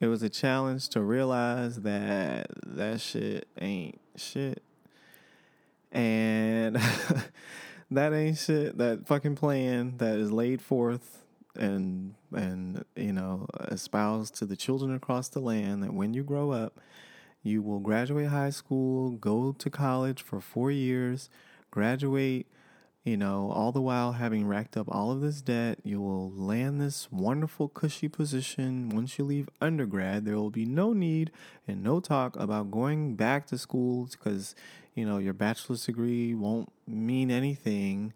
it 0.01 0.07
was 0.07 0.23
a 0.23 0.29
challenge 0.29 0.89
to 0.89 1.01
realize 1.01 1.81
that 1.81 2.47
that 2.65 2.99
shit 2.99 3.47
ain't 3.59 4.01
shit. 4.15 4.63
And 5.91 6.75
that 7.91 8.11
ain't 8.11 8.39
shit. 8.39 8.79
That 8.79 9.07
fucking 9.07 9.35
plan 9.35 9.97
that 9.97 10.17
is 10.17 10.31
laid 10.31 10.61
forth 10.61 11.21
and 11.55 12.15
and 12.33 12.83
you 12.95 13.13
know 13.13 13.45
espoused 13.69 14.35
to 14.35 14.45
the 14.45 14.55
children 14.55 14.93
across 14.95 15.29
the 15.29 15.39
land 15.39 15.83
that 15.83 15.93
when 15.93 16.13
you 16.13 16.23
grow 16.23 16.51
up 16.51 16.79
you 17.43 17.61
will 17.61 17.79
graduate 17.79 18.27
high 18.27 18.49
school 18.49 19.11
go 19.11 19.51
to 19.51 19.69
college 19.69 20.21
for 20.21 20.39
4 20.39 20.71
years 20.71 21.29
graduate 21.69 22.47
you 23.03 23.17
know 23.17 23.51
all 23.51 23.71
the 23.71 23.81
while 23.81 24.13
having 24.13 24.45
racked 24.45 24.77
up 24.77 24.87
all 24.89 25.11
of 25.11 25.21
this 25.21 25.41
debt 25.41 25.79
you 25.83 25.99
will 25.99 26.29
land 26.31 26.79
this 26.79 27.11
wonderful 27.11 27.67
cushy 27.67 28.07
position. 28.07 28.89
Once 28.89 29.17
you 29.17 29.25
leave 29.25 29.49
undergrad 29.59 30.25
there 30.25 30.35
will 30.35 30.51
be 30.51 30.65
no 30.65 30.93
need 30.93 31.31
and 31.67 31.83
no 31.83 31.99
talk 31.99 32.35
about 32.39 32.71
going 32.71 33.15
back 33.15 33.47
to 33.47 33.57
school 33.57 34.07
because 34.11 34.55
you 34.93 35.05
know 35.05 35.17
your 35.17 35.33
bachelor's 35.33 35.85
degree 35.85 36.35
won't 36.35 36.71
mean 36.87 37.31
anything 37.31 38.13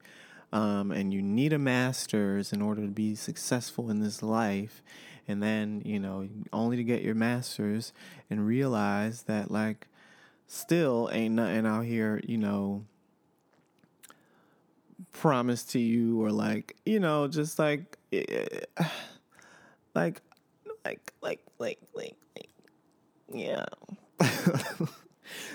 um, 0.53 0.91
and 0.91 1.13
you 1.13 1.21
need 1.21 1.51
a 1.51 1.59
master's 1.59 2.53
in 2.53 2.61
order 2.61 2.81
to 2.81 2.87
be 2.87 3.15
successful 3.15 3.89
in 3.89 3.99
this 4.01 4.21
life. 4.21 4.83
And 5.27 5.41
then 5.41 5.81
you 5.83 5.99
know 5.99 6.29
only 6.53 6.77
to 6.77 6.83
get 6.83 7.01
your 7.01 7.15
master's 7.15 7.91
and 8.29 8.45
realize 8.45 9.23
that 9.23 9.49
like 9.49 9.87
still 10.47 11.09
ain't 11.11 11.33
nothing 11.33 11.65
out 11.65 11.85
here 11.85 12.21
you 12.23 12.37
know 12.37 12.85
promised 15.15 15.71
to 15.71 15.79
you 15.79 16.21
or 16.21 16.29
like 16.31 16.75
you 16.85 16.99
know 16.99 17.27
just 17.27 17.57
like 17.57 17.97
eh, 18.11 18.59
like 19.95 20.21
like 20.83 21.13
like 21.21 21.41
like 21.57 21.79
like, 21.93 22.15
like 22.35 22.49
yeah. 23.33 23.65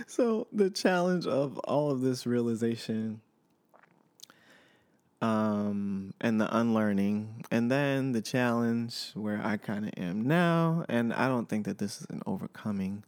So 0.09 0.49
the 0.53 0.69
challenge 0.69 1.27
of 1.27 1.59
all 1.59 1.93
of 1.93 2.01
this 2.01 2.27
realization 2.27 3.21
um 5.23 6.13
and 6.21 6.41
the 6.41 6.57
unlearning 6.57 7.45
and 7.51 7.71
then 7.71 8.13
the 8.13 8.23
challenge 8.23 9.11
where 9.13 9.39
i 9.45 9.59
kind 9.59 9.85
of 9.85 9.93
am 9.99 10.23
now 10.27 10.83
and 10.89 11.13
i 11.13 11.29
don't 11.29 11.47
think 11.47 11.67
that 11.67 11.77
this 11.77 12.01
is 12.01 12.07
an 12.09 12.23
overcoming 12.25 13.05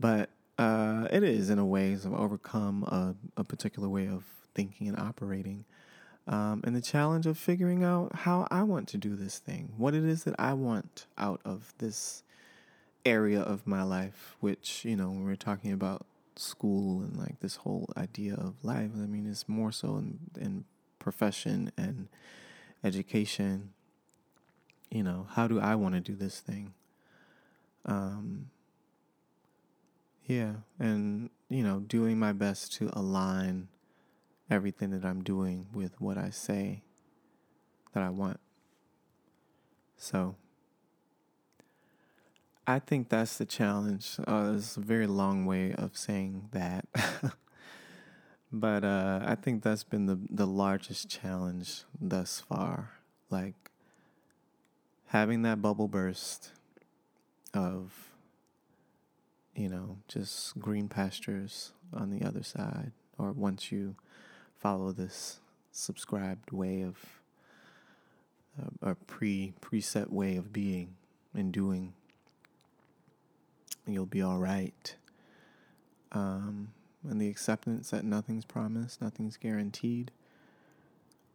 but 0.00 0.30
uh 0.56 1.06
it 1.10 1.22
is 1.22 1.50
in 1.50 1.58
a 1.58 1.66
way 1.66 1.94
to 1.94 2.16
overcome 2.16 2.82
a, 2.84 3.14
a 3.38 3.44
particular 3.44 3.90
way 3.90 4.08
of 4.08 4.24
thinking 4.58 4.88
and 4.88 4.98
operating 4.98 5.64
um, 6.26 6.60
and 6.64 6.76
the 6.76 6.82
challenge 6.82 7.26
of 7.26 7.38
figuring 7.38 7.84
out 7.84 8.14
how 8.14 8.46
i 8.50 8.62
want 8.62 8.88
to 8.88 8.96
do 8.96 9.14
this 9.14 9.38
thing 9.38 9.72
what 9.76 9.94
it 9.94 10.04
is 10.04 10.24
that 10.24 10.34
i 10.38 10.52
want 10.52 11.06
out 11.16 11.40
of 11.44 11.72
this 11.78 12.22
area 13.04 13.40
of 13.40 13.66
my 13.66 13.82
life 13.82 14.36
which 14.40 14.84
you 14.84 14.96
know 14.96 15.10
when 15.10 15.24
we're 15.24 15.36
talking 15.36 15.72
about 15.72 16.04
school 16.36 17.00
and 17.02 17.16
like 17.16 17.40
this 17.40 17.56
whole 17.56 17.88
idea 17.96 18.34
of 18.34 18.54
life 18.62 18.90
i 18.94 19.06
mean 19.06 19.26
it's 19.28 19.48
more 19.48 19.72
so 19.72 19.96
in, 19.96 20.18
in 20.38 20.64
profession 20.98 21.72
and 21.76 22.08
education. 22.84 23.70
You 24.90 25.02
know 25.02 25.26
how 25.30 25.48
do 25.48 25.60
i 25.60 25.74
want 25.74 25.94
to 25.94 26.00
do 26.00 26.14
this 26.14 26.40
thing? 26.40 26.74
Um 27.84 28.50
yeah 30.26 30.52
and 30.78 31.30
you 31.48 31.62
know 31.62 31.80
doing 31.80 32.18
my 32.18 32.32
best 32.32 32.74
to 32.74 32.90
align 32.92 33.68
everything 34.50 34.90
that 34.90 35.04
i'm 35.04 35.22
doing 35.22 35.66
with 35.72 36.00
what 36.00 36.16
i 36.18 36.30
say 36.30 36.82
that 37.94 38.02
i 38.02 38.10
want. 38.10 38.40
So 39.96 40.36
i 42.66 42.78
think 42.78 43.08
that's 43.08 43.38
the 43.38 43.46
challenge. 43.46 44.16
Uh, 44.26 44.54
it's 44.56 44.76
a 44.76 44.80
very 44.80 45.06
long 45.06 45.46
way 45.46 45.72
of 45.72 45.96
saying 45.96 46.48
that. 46.52 46.84
But 48.52 48.84
uh, 48.84 49.20
I 49.24 49.34
think 49.34 49.62
that's 49.62 49.84
been 49.84 50.06
the 50.06 50.18
the 50.30 50.46
largest 50.46 51.08
challenge 51.08 51.82
thus 52.00 52.40
far. 52.40 52.92
Like 53.30 53.70
having 55.06 55.42
that 55.42 55.60
bubble 55.60 55.88
burst 55.88 56.52
of, 57.52 57.92
you 59.54 59.68
know, 59.68 59.98
just 60.08 60.58
green 60.58 60.88
pastures 60.88 61.72
on 61.92 62.10
the 62.10 62.26
other 62.26 62.42
side, 62.42 62.92
or 63.18 63.32
once 63.32 63.70
you 63.70 63.96
follow 64.58 64.92
this 64.92 65.40
subscribed 65.72 66.50
way 66.50 66.82
of 66.82 66.96
uh, 68.60 68.90
a 68.90 68.94
pre 68.94 69.52
preset 69.60 70.10
way 70.10 70.36
of 70.36 70.52
being 70.52 70.96
and 71.34 71.52
doing, 71.52 71.92
you'll 73.86 74.06
be 74.06 74.22
all 74.22 74.38
right. 74.38 74.94
Um, 76.12 76.72
and 77.08 77.20
the 77.20 77.28
acceptance 77.28 77.90
that 77.90 78.04
nothing's 78.04 78.44
promised, 78.44 79.00
nothing's 79.00 79.36
guaranteed, 79.36 80.10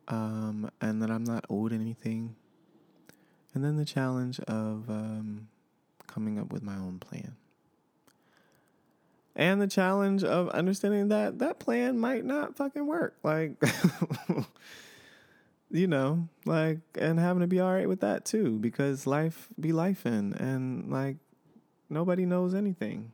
um, 0.08 0.70
and 0.82 1.02
that 1.02 1.10
I'm 1.10 1.24
not 1.24 1.46
owed 1.50 1.72
anything. 1.72 2.36
And 3.54 3.64
then 3.64 3.78
the 3.78 3.86
challenge 3.86 4.40
of 4.42 4.90
um, 4.90 5.48
coming 6.08 6.40
up 6.40 6.52
with 6.52 6.64
my 6.64 6.76
own 6.76 7.00
plan. 7.00 7.36
And 9.36 9.60
the 9.60 9.68
challenge 9.68 10.24
of 10.24 10.50
understanding 10.50 11.08
that 11.08 11.40
that 11.40 11.60
plan 11.60 11.98
might 11.98 12.24
not 12.24 12.56
fucking 12.56 12.86
work. 12.86 13.18
Like, 13.24 13.62
you 15.72 15.88
know, 15.88 16.30
like, 16.46 16.80
and 17.00 17.20
having 17.20 17.42
to 17.42 17.48
be 17.48 17.60
all 17.60 17.74
right 17.74 17.90
with 17.90 18.02
that 18.02 18.26
too, 18.26 18.60
because 18.60 19.08
life 19.08 19.50
be 19.60 19.72
life 19.72 20.06
in, 20.06 20.34
and 20.34 20.92
like, 20.92 21.18
nobody 21.90 22.26
knows 22.26 22.54
anything. 22.54 23.12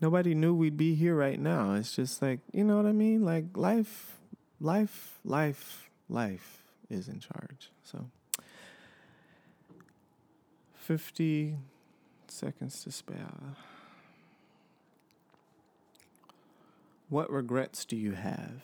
Nobody 0.00 0.34
knew 0.34 0.54
we'd 0.54 0.76
be 0.76 0.94
here 0.94 1.14
right 1.14 1.38
now. 1.38 1.74
It's 1.74 1.94
just 1.94 2.22
like, 2.22 2.40
you 2.52 2.64
know 2.64 2.76
what 2.76 2.86
I 2.86 2.92
mean? 2.92 3.22
Like, 3.24 3.44
life, 3.54 4.18
life, 4.60 5.20
life, 5.24 5.90
life 6.08 6.64
is 6.90 7.06
in 7.06 7.20
charge. 7.20 7.70
So, 7.84 8.10
50 10.74 11.56
seconds 12.32 12.82
to 12.84 12.90
spare. 12.90 13.56
What 17.08 17.30
regrets 17.30 17.84
do 17.84 17.96
you 17.96 18.12
have? 18.12 18.62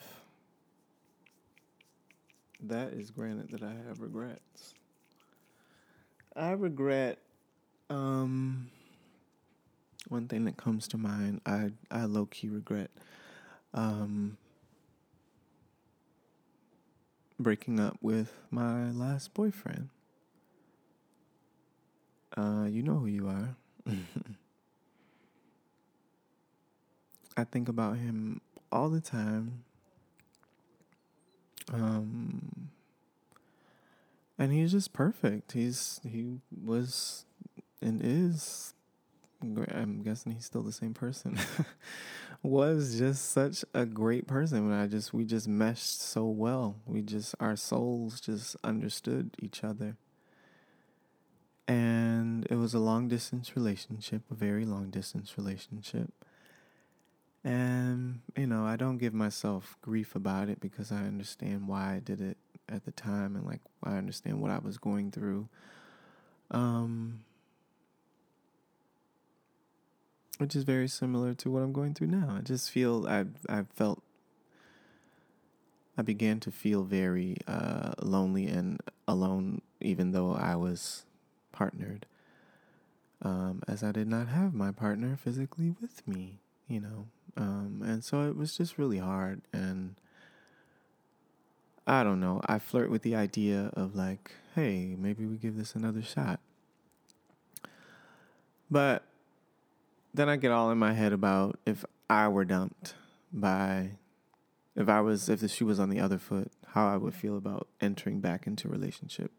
That 2.61 2.93
is 2.93 3.11
granted 3.11 3.51
that 3.51 3.63
I 3.63 3.75
have 3.87 4.01
regrets. 4.01 4.75
I 6.35 6.53
regret 6.53 7.19
um 7.91 8.71
one 10.09 10.29
thing 10.29 10.45
that 10.47 10.57
comes 10.57 10.89
to 10.89 10.97
mind, 10.97 11.41
I 11.45 11.73
I 11.91 12.07
low 12.07 12.27
key 12.27 12.49
regret 12.49 12.91
um 13.75 14.39
breaking 17.39 17.79
up 17.79 17.99
with 18.01 18.33
my 18.51 18.91
last 18.91 19.35
boyfriend. 19.35 19.91
Uh 22.39 22.67
you 22.67 22.83
know 22.83 22.95
who 22.95 23.07
you 23.07 23.29
are. 23.29 23.57
I 27.37 27.45
think 27.45 27.69
about 27.69 27.97
him 27.97 28.41
all 28.71 28.89
the 28.89 29.01
time. 29.01 29.65
Um, 31.73 32.71
and 34.39 34.53
he's 34.53 34.73
just 34.73 34.93
perfect. 34.93 35.53
He's 35.53 36.01
he 36.09 36.41
was 36.65 37.25
and 37.83 38.01
is. 38.03 38.75
I'm 39.41 40.03
guessing 40.03 40.33
he's 40.33 40.47
still 40.47 40.63
the 40.63 40.73
same 40.73 40.95
person. 40.95 41.39
was 42.43 42.99
just 42.99 43.31
such 43.31 43.65
a 43.73 43.87
great 43.87 44.27
person. 44.27 44.69
when 44.69 44.79
I 44.79 44.87
just 44.89 45.15
we 45.15 45.25
just 45.25 45.49
meshed 45.49 46.01
so 46.01 46.27
well. 46.27 46.77
We 46.87 47.03
just 47.03 47.35
our 47.41 47.57
souls 47.57 48.21
just 48.21 48.57
understood 48.65 49.37
each 49.41 49.63
other. 49.63 49.97
And 51.69 52.47
it 52.51 52.57
was 52.57 52.73
a 52.73 52.79
long 52.79 53.09
distance 53.09 53.55
relationship, 53.55 54.23
a 54.31 54.35
very 54.35 54.65
long 54.65 54.89
distance 54.91 55.35
relationship. 55.37 56.11
And, 57.45 58.21
you 58.37 58.47
know, 58.47 58.65
I 58.65 58.77
don't 58.77 58.99
give 58.99 59.13
myself 59.13 59.77
grief 59.83 60.17
about 60.17 60.49
it 60.49 60.61
because 60.61 60.91
I 60.91 61.05
understand 61.05 61.69
why 61.69 61.97
I 61.97 61.99
did 62.01 62.21
it 62.23 62.39
at 62.71 62.85
the 62.85 62.91
time 62.91 63.37
and 63.37 63.47
like 63.47 63.61
I 63.85 63.97
understand 63.97 64.41
what 64.41 64.51
I 64.51 64.59
was 64.59 64.79
going 64.79 65.11
through. 65.11 65.49
Um 66.51 67.21
which 70.39 70.55
is 70.55 70.65
very 70.65 70.89
similar 70.89 71.35
to 71.35 71.51
what 71.51 71.63
I'm 71.63 71.73
going 71.73 71.95
through 71.95 72.09
now. 72.09 72.35
I 72.39 72.41
just 72.43 72.71
feel 72.71 73.07
I 73.09 73.27
I 73.49 73.65
felt 73.75 74.03
I 75.97 76.03
began 76.03 76.41
to 76.41 76.51
feel 76.51 76.85
very 76.85 77.37
uh 77.47 77.93
lonely 78.01 78.47
and 78.47 78.81
alone 79.07 79.63
even 79.81 80.13
though 80.13 80.33
I 80.33 80.55
was 80.57 81.05
partnered. 81.59 82.07
Um 83.23 83.63
as 83.67 83.83
I 83.83 83.93
did 83.93 84.09
not 84.09 84.29
have 84.29 84.55
my 84.55 84.71
partner 84.71 85.17
physically 85.17 85.75
with 85.81 86.07
me, 86.07 86.41
you 86.69 86.81
know. 86.81 87.07
Um, 87.39 87.83
and 87.85 88.03
so 88.03 88.29
it 88.29 88.37
was 88.37 88.57
just 88.57 88.79
really 88.79 88.99
hard. 88.99 89.43
And 89.53 89.95
I 91.87 92.03
don't 92.03 92.21
know. 92.21 92.41
I 92.47 92.59
flirt 92.59 92.91
with 92.91 93.03
the 93.03 93.15
idea 93.15 93.71
of 93.75 93.95
like, 93.95 94.33
hey, 94.55 94.97
maybe 94.99 95.25
we 95.25 95.37
give 95.37 95.57
this 95.57 95.75
another 95.75 96.03
shot. 96.03 96.41
But 98.71 99.05
then 100.13 100.29
I 100.29 100.37
get 100.37 100.51
all 100.51 100.71
in 100.71 100.79
my 100.79 100.93
head 100.93 101.13
about 101.13 101.59
if 101.65 101.85
I 102.11 102.29
were 102.29 102.45
dumped 102.45 102.95
by, 103.33 103.93
if 104.75 104.89
I 104.89 105.01
was, 105.01 105.29
if 105.29 105.41
the 105.41 105.49
shoe 105.49 105.67
was 105.67 105.79
on 105.81 105.91
the 105.91 106.01
other 106.01 106.19
foot, 106.19 106.51
how 106.75 106.89
I 106.89 106.97
would 106.97 107.15
feel 107.15 107.37
about 107.37 107.69
entering 107.81 108.21
back 108.21 108.47
into 108.47 108.69
relationship 108.69 109.31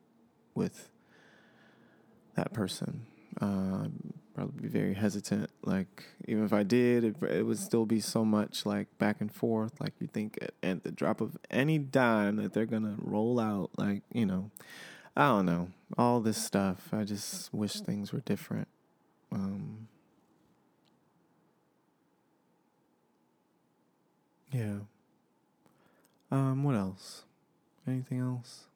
with 0.56 0.90
that 2.40 2.54
person. 2.54 3.06
Um, 3.42 4.14
probably 4.34 4.62
be 4.62 4.68
very 4.70 4.94
hesitant. 4.94 5.50
Like 5.64 6.06
even 6.28 6.46
if 6.46 6.54
I 6.54 6.64
did, 6.64 7.04
it, 7.04 7.16
it 7.24 7.44
would 7.44 7.60
still 7.60 7.86
be 7.86 8.00
so 8.00 8.24
much 8.24 8.66
like 8.66 8.88
back 8.98 9.20
and 9.20 9.32
forth. 9.32 9.80
Like 9.80 9.94
you 10.00 10.08
think 10.08 10.40
at, 10.42 10.54
at 10.64 10.84
the 10.84 10.92
drop 10.92 11.20
of 11.22 11.38
any 11.52 11.78
dime 11.78 12.38
that 12.38 12.54
they're 12.54 12.66
gonna 12.66 12.96
roll 12.98 13.40
out. 13.40 13.72
Like 13.78 14.04
you 14.14 14.26
know, 14.26 14.52
I 15.16 15.28
don't 15.28 15.46
know 15.46 15.70
all 15.98 16.22
this 16.22 16.38
stuff. 16.38 16.90
I 16.94 17.04
just 17.04 17.54
wish 17.54 17.82
things 17.82 18.14
were 18.14 18.22
different. 18.22 18.68
Um, 19.32 19.88
yeah. 24.52 24.80
Um, 26.32 26.64
what 26.64 26.76
else? 26.76 27.24
Anything 27.88 28.20
else? 28.20 28.69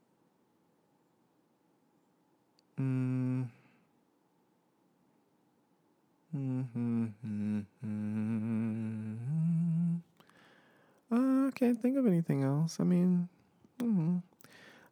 Mm. 2.80 3.48
Mm-hmm. 6.36 7.60
Uh, 11.12 11.48
I 11.48 11.52
can't 11.54 11.80
think 11.82 11.98
of 11.98 12.08
anything 12.08 12.44
else. 12.44 12.78
I 12.80 12.84
mean, 12.84 13.30
mm, 13.80 14.22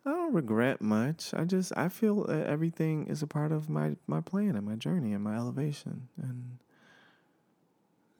I 0.06 0.10
don't 0.10 0.34
regret 0.34 0.82
much. 0.82 1.34
I 1.34 1.46
just 1.46 1.74
I 1.76 1.90
feel 1.90 2.26
that 2.26 2.46
everything 2.46 3.08
is 3.08 3.24
a 3.24 3.28
part 3.28 3.52
of 3.52 3.70
my 3.70 3.96
my 4.08 4.22
plan 4.22 4.56
and 4.56 4.66
my 4.66 4.76
journey 4.76 5.14
and 5.14 5.24
my 5.24 5.36
elevation 5.36 6.10
and 6.22 6.60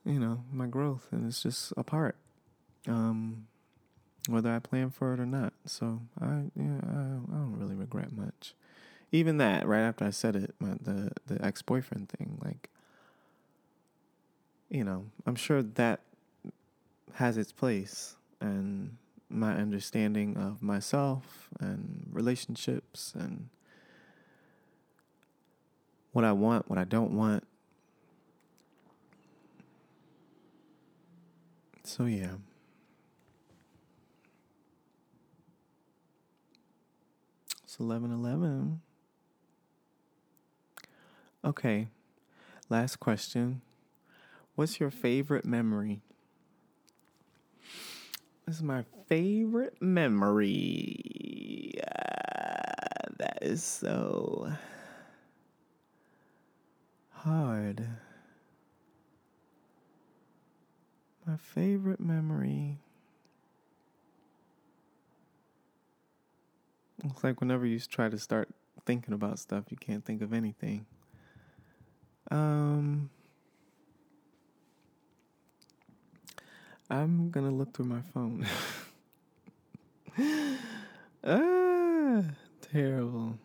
you 0.04 0.18
know 0.18 0.44
my 0.52 0.66
growth, 0.66 1.08
and 1.12 1.26
it's 1.26 1.42
just 1.42 1.72
a 1.76 1.84
part. 1.84 2.16
Um, 2.88 3.46
whether 4.28 4.50
I 4.50 4.58
plan 4.58 4.90
for 4.90 5.14
it 5.14 5.20
or 5.20 5.26
not. 5.26 5.52
So 5.66 6.00
I 6.20 6.44
yeah 6.56 6.80
I, 6.82 6.98
I 6.98 7.36
don't 7.38 7.56
really 7.58 7.74
regret 7.76 8.12
much. 8.12 8.54
Even 9.12 9.36
that 9.36 9.66
right 9.68 9.82
after 9.82 10.06
I 10.06 10.10
said 10.10 10.34
it, 10.36 10.54
my, 10.58 10.74
the 10.80 11.12
the 11.26 11.44
ex 11.44 11.60
boyfriend 11.62 12.08
thing, 12.08 12.38
like 12.42 12.70
you 14.70 14.84
know, 14.84 15.04
I'm 15.26 15.36
sure 15.36 15.62
that 15.62 16.00
has 17.14 17.36
its 17.36 17.52
place 17.52 18.16
and 18.40 18.96
my 19.28 19.54
understanding 19.54 20.36
of 20.38 20.62
myself 20.62 21.50
and 21.60 22.06
relationships 22.10 23.12
and 23.14 23.50
what 26.12 26.24
I 26.24 26.32
want, 26.32 26.70
what 26.70 26.78
I 26.78 26.84
don't 26.84 27.12
want. 27.12 27.44
So 31.84 32.06
yeah. 32.06 32.36
It's 37.64 37.78
eleven 37.78 38.10
eleven. 38.10 38.80
Okay. 41.44 41.88
Last 42.68 43.00
question. 43.00 43.62
What's 44.54 44.78
your 44.78 44.90
favorite 44.90 45.44
memory? 45.44 46.02
This 48.46 48.56
is 48.56 48.62
my 48.62 48.84
favorite 49.08 49.80
memory. 49.80 51.00
Ah, 51.84 53.08
that 53.18 53.38
is 53.42 53.62
so 53.64 54.52
hard. 57.10 57.86
My 61.26 61.36
favorite 61.36 62.00
memory. 62.00 62.78
It's 67.04 67.24
like 67.24 67.40
whenever 67.40 67.66
you 67.66 67.78
try 67.80 68.08
to 68.08 68.18
start 68.18 68.48
thinking 68.86 69.14
about 69.14 69.38
stuff, 69.38 69.64
you 69.70 69.76
can't 69.76 70.04
think 70.04 70.22
of 70.22 70.32
anything. 70.32 70.86
Um, 72.32 73.10
I'm 76.88 77.30
gonna 77.30 77.50
look 77.50 77.74
through 77.74 77.84
my 77.84 78.00
phone. 78.00 78.46
ah, 81.24 82.22
terrible. 82.72 83.36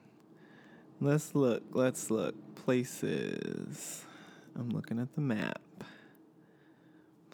Let's 1.02 1.36
look. 1.36 1.64
Let's 1.72 2.10
look. 2.10 2.34
Places. 2.56 4.06
I'm 4.58 4.70
looking 4.70 5.00
at 5.00 5.14
the 5.16 5.22
map. 5.22 5.62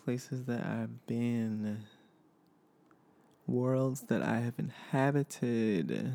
Places 0.03 0.45
that 0.45 0.65
I've 0.65 1.05
been. 1.05 1.83
Worlds 3.45 4.01
that 4.07 4.23
I 4.23 4.39
have 4.39 4.55
inhabited. 4.57 6.13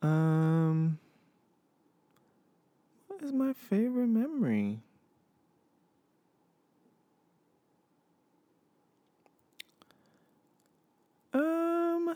Um 0.00 0.98
is 3.24 3.32
my 3.32 3.52
favorite 3.52 4.08
memory? 4.08 4.80
Um, 11.34 12.14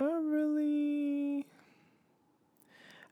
I 0.00 0.04
really, 0.04 1.46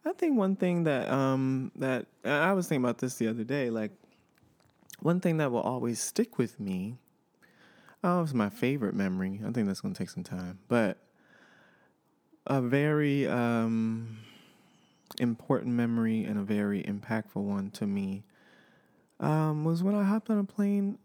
I 0.05 0.13
think 0.13 0.37
one 0.37 0.57
thing 0.57 0.85
that 0.85 1.09
um 1.11 1.73
that 1.77 2.07
I 2.25 2.53
was 2.53 2.69
thinking 2.69 2.85
about 2.85 2.99
this 2.99 3.17
the 3.17 3.29
other 3.29 3.45
day, 3.45 3.71
like 3.71 3.93
one 5.01 5.21
thing 5.21 5.37
that 5.39 5.53
will 5.53 5.61
always 5.61 6.01
stick 6.01 6.39
with 6.39 6.59
me. 6.59 6.99
Oh, 8.03 8.23
it's 8.23 8.35
my 8.35 8.51
favorite 8.51 8.95
memory. 8.95 9.41
I 9.47 9.51
think 9.51 9.67
that's 9.67 9.81
gonna 9.81 9.95
take 9.95 10.11
some 10.11 10.25
time, 10.25 10.59
but 10.69 10.99
a 12.47 12.61
very 12.61 13.27
um 13.27 14.19
important 15.19 15.75
memory 15.75 16.25
and 16.25 16.39
a 16.39 16.43
very 16.43 16.83
impactful 16.83 17.43
one 17.43 17.71
to 17.71 17.87
me 17.87 18.25
um, 19.21 19.65
was 19.65 19.83
when 19.83 19.95
I 19.95 20.03
hopped 20.03 20.29
on 20.29 20.39
a 20.39 20.45
plane 20.45 20.99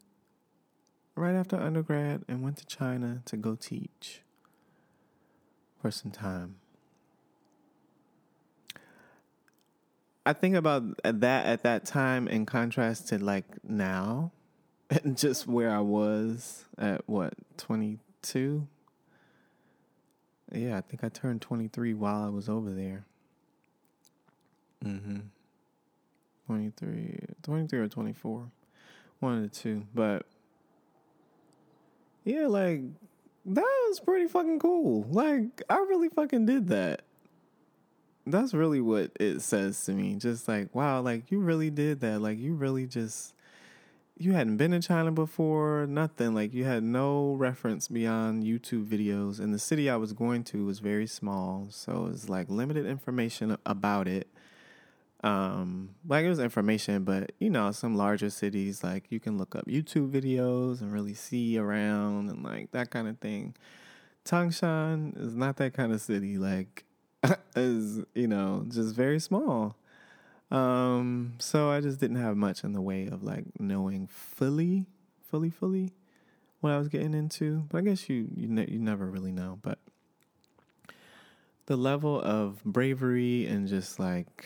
right 1.16 1.36
after 1.36 1.56
undergrad 1.58 2.24
and 2.28 2.42
went 2.42 2.58
to 2.58 2.66
China 2.66 3.22
to 3.26 3.38
go 3.38 3.56
teach 3.56 4.22
for 5.82 5.92
some 5.92 6.12
time. 6.12 6.56
I 10.26 10.34
think 10.34 10.56
about 10.56 10.84
that 11.04 11.46
at 11.46 11.64
that 11.64 11.86
time 11.86 12.28
in 12.28 12.46
contrast 12.46 13.08
to 13.10 13.18
like 13.18 13.46
now 13.64 14.32
and 14.90 15.18
just 15.18 15.48
where 15.48 15.72
I 15.72 15.80
was 15.80 16.66
at 16.78 17.08
what, 17.08 17.34
22? 17.58 18.68
Yeah, 20.52 20.78
I 20.78 20.82
think 20.82 21.04
I 21.04 21.10
turned 21.10 21.42
23 21.42 21.94
while 21.94 22.24
I 22.24 22.30
was 22.30 22.50
over 22.50 22.72
there. 22.72 23.06
Mm-hmm. 24.84 25.20
23, 26.48 27.20
23 27.44 27.80
or 27.80 27.88
24. 27.88 28.52
One 29.20 29.36
of 29.36 29.42
the 29.44 29.50
two. 29.50 29.86
But 29.94 30.26
yeah, 32.24 32.48
like 32.48 32.82
that 33.46 33.62
was 33.62 34.00
pretty 34.00 34.28
fucking 34.28 34.60
cool. 34.60 35.06
Like 35.10 35.62
I 35.70 35.78
really 35.78 36.10
fucking 36.10 36.46
did 36.46 36.68
that. 36.70 37.02
That's 38.26 38.54
really 38.54 38.82
what 38.82 39.12
it 39.20 39.42
says 39.42 39.84
to 39.86 39.92
me. 39.92 40.16
Just 40.16 40.48
like, 40.48 40.74
wow, 40.74 41.02
like 41.02 41.32
you 41.32 41.40
really 41.40 41.70
did 41.70 42.00
that. 42.02 42.22
Like 42.22 42.40
you 42.40 42.54
really 42.54 42.88
just 42.88 43.34
you 44.20 44.34
hadn't 44.34 44.58
been 44.58 44.72
to 44.72 44.80
China 44.82 45.12
before, 45.12 45.88
nothing. 45.88 46.36
Like 46.36 46.54
you 46.54 46.66
had 46.66 46.84
no 46.84 47.34
reference 47.34 47.88
beyond 47.88 48.44
YouTube 48.44 48.86
videos. 48.86 49.40
And 49.40 49.54
the 49.54 49.60
city 49.60 49.90
I 49.90 49.96
was 49.96 50.14
going 50.14 50.44
to 50.46 50.66
was 50.66 50.80
very 50.80 51.08
small, 51.08 51.68
so 51.72 52.06
it 52.06 52.12
was 52.12 52.30
like 52.30 52.50
limited 52.50 52.86
information 52.86 53.58
about 53.66 54.08
it 54.08 54.28
um 55.22 55.90
like 56.08 56.24
it 56.24 56.30
was 56.30 56.40
information 56.40 57.04
but 57.04 57.34
you 57.40 57.50
know 57.50 57.72
some 57.72 57.96
larger 57.96 58.30
cities 58.30 58.84
like 58.84 59.06
you 59.10 59.20
can 59.20 59.38
look 59.38 59.54
up 59.54 59.66
youtube 59.66 60.10
videos 60.10 60.80
and 60.80 60.94
really 60.94 61.14
see 61.14 61.58
around 61.58 62.30
and 62.30 62.42
like 62.42 62.72
that 62.72 62.90
kind 62.90 63.08
of 63.08 63.18
thing 63.20 63.54
tangshan 64.24 65.18
is 65.22 65.36
not 65.36 65.58
that 65.58 65.74
kind 65.74 65.92
of 65.92 66.00
city 66.00 66.38
like 66.38 66.86
is 67.56 68.00
you 68.16 68.28
know 68.28 68.64
just 68.70 68.96
very 68.96 69.20
small 69.20 69.76
um 70.52 71.34
so 71.38 71.70
i 71.70 71.80
just 71.80 72.00
didn't 72.00 72.18
have 72.18 72.36
much 72.36 72.64
in 72.64 72.74
the 72.74 72.82
way 72.82 73.08
of 73.08 73.24
like 73.24 73.46
knowing 73.60 74.08
fully 74.08 74.88
fully 75.22 75.50
fully 75.50 75.94
what 76.60 76.72
i 76.72 76.78
was 76.78 76.88
getting 76.88 77.14
into 77.14 77.66
but 77.70 77.78
i 77.78 77.82
guess 77.82 78.10
you 78.10 78.28
you, 78.36 78.48
ne- 78.48 78.68
you 78.70 78.80
never 78.80 79.06
really 79.06 79.32
know 79.32 79.60
but 79.62 79.78
the 81.68 81.78
level 81.78 82.20
of 82.20 82.64
bravery 82.64 83.46
and 83.46 83.68
just 83.68 84.00
like 84.00 84.46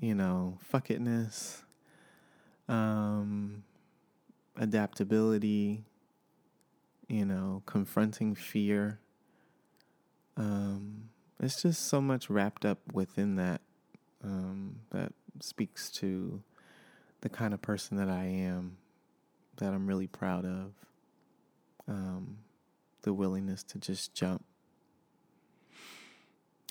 you 0.00 0.14
know, 0.14 0.58
fuck 0.60 0.88
itness, 0.88 1.62
um, 2.68 3.64
adaptability, 4.56 5.84
you 7.08 7.24
know, 7.24 7.62
confronting 7.66 8.34
fear. 8.34 9.00
Um, 10.36 11.10
it's 11.40 11.62
just 11.62 11.88
so 11.88 12.00
much 12.00 12.30
wrapped 12.30 12.64
up 12.64 12.78
within 12.92 13.36
that 13.36 13.60
um, 14.22 14.76
that 14.90 15.12
speaks 15.42 15.90
to 15.92 16.42
the 17.20 17.28
kind 17.28 17.52
of 17.52 17.62
person 17.62 17.96
that 17.96 18.08
I 18.08 18.24
am, 18.24 18.76
that 19.56 19.72
I'm 19.72 19.86
really 19.86 20.06
proud 20.06 20.44
of. 20.44 20.72
Um, 21.86 22.38
the 23.02 23.12
willingness 23.12 23.62
to 23.62 23.78
just 23.78 24.14
jump, 24.14 24.44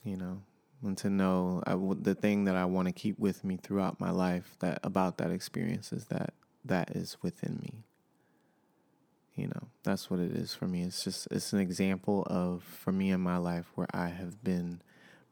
you 0.03 0.15
know, 0.15 0.41
and 0.84 0.97
to 0.99 1.09
know 1.09 1.63
the 1.99 2.13
thing 2.13 2.45
that 2.45 2.55
I 2.55 2.65
want 2.65 2.88
to 2.88 2.91
keep 2.91 3.18
with 3.18 3.43
me 3.43 3.57
throughout 3.57 3.99
my 3.99 4.11
life 4.11 4.55
that 4.59 4.80
about 4.84 5.18
that 5.18 5.32
experience 5.32 5.91
is 5.91 6.05
that 6.05 6.34
that 6.65 6.91
is 6.91 7.18
within 7.22 7.59
me. 7.61 7.84
You 9.36 9.47
know, 9.47 9.68
that's 9.84 10.09
what 10.09 10.20
it 10.20 10.32
is 10.32 10.53
for 10.53 10.68
me. 10.68 10.84
It's 10.84 11.03
just 11.03 11.28
it's 11.32 11.53
an 11.53 11.59
example 11.59 12.24
of 12.30 12.63
for 12.63 12.91
me 12.91 13.11
in 13.11 13.22
my 13.22 13.38
life 13.38 13.72
where 13.76 13.88
I 13.91 14.09
have 14.09 14.43
been 14.43 14.82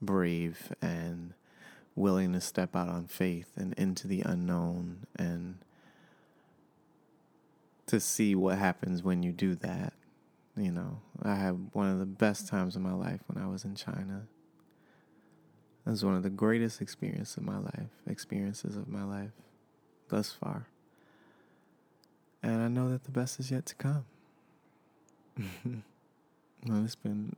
brave 0.01 0.73
and 0.81 1.33
willing 1.95 2.33
to 2.33 2.41
step 2.41 2.75
out 2.75 2.89
on 2.89 3.05
faith 3.07 3.51
and 3.55 3.73
into 3.73 4.07
the 4.07 4.21
unknown 4.21 5.07
and 5.15 5.57
to 7.87 7.99
see 7.99 8.35
what 8.35 8.57
happens 8.57 9.03
when 9.03 9.23
you 9.23 9.31
do 9.31 9.55
that. 9.55 9.93
You 10.57 10.71
know, 10.71 10.99
I 11.21 11.35
had 11.35 11.69
one 11.73 11.89
of 11.89 11.99
the 11.99 12.05
best 12.05 12.47
times 12.47 12.75
of 12.75 12.81
my 12.81 12.93
life 12.93 13.21
when 13.27 13.43
I 13.43 13.47
was 13.47 13.65
in 13.65 13.75
China. 13.75 14.27
It 15.85 15.89
was 15.89 16.03
one 16.03 16.15
of 16.15 16.23
the 16.23 16.29
greatest 16.29 16.81
experiences 16.81 17.37
of 17.37 17.43
my 17.43 17.57
life, 17.57 17.89
experiences 18.07 18.75
of 18.75 18.87
my 18.87 19.03
life 19.03 19.31
thus 20.09 20.31
far. 20.31 20.67
And 22.41 22.61
I 22.61 22.67
know 22.67 22.89
that 22.89 23.03
the 23.03 23.11
best 23.11 23.39
is 23.39 23.51
yet 23.51 23.65
to 23.67 23.75
come. 23.75 24.05
well, 26.65 26.83
it's 26.83 26.95
been 26.95 27.35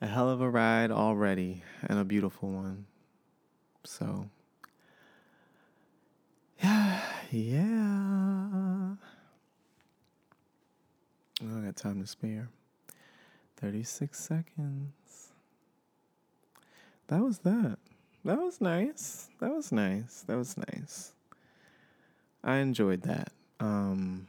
a 0.00 0.06
hell 0.06 0.30
of 0.30 0.40
a 0.40 0.48
ride 0.48 0.90
already 0.90 1.62
and 1.82 1.98
a 1.98 2.04
beautiful 2.04 2.50
one. 2.50 2.86
So, 3.86 4.28
yeah, 6.62 7.00
yeah. 7.30 8.94
I 11.40 11.60
got 11.64 11.76
time 11.76 12.00
to 12.00 12.06
spare. 12.06 12.48
36 13.56 14.18
seconds. 14.18 15.32
That 17.08 17.22
was 17.22 17.38
that. 17.40 17.78
That 18.24 18.38
was 18.38 18.60
nice. 18.60 19.28
That 19.40 19.54
was 19.54 19.70
nice. 19.70 20.24
That 20.26 20.36
was 20.36 20.56
nice. 20.56 21.12
I 22.42 22.56
enjoyed 22.56 23.02
that. 23.02 23.32
Um, 23.60 24.26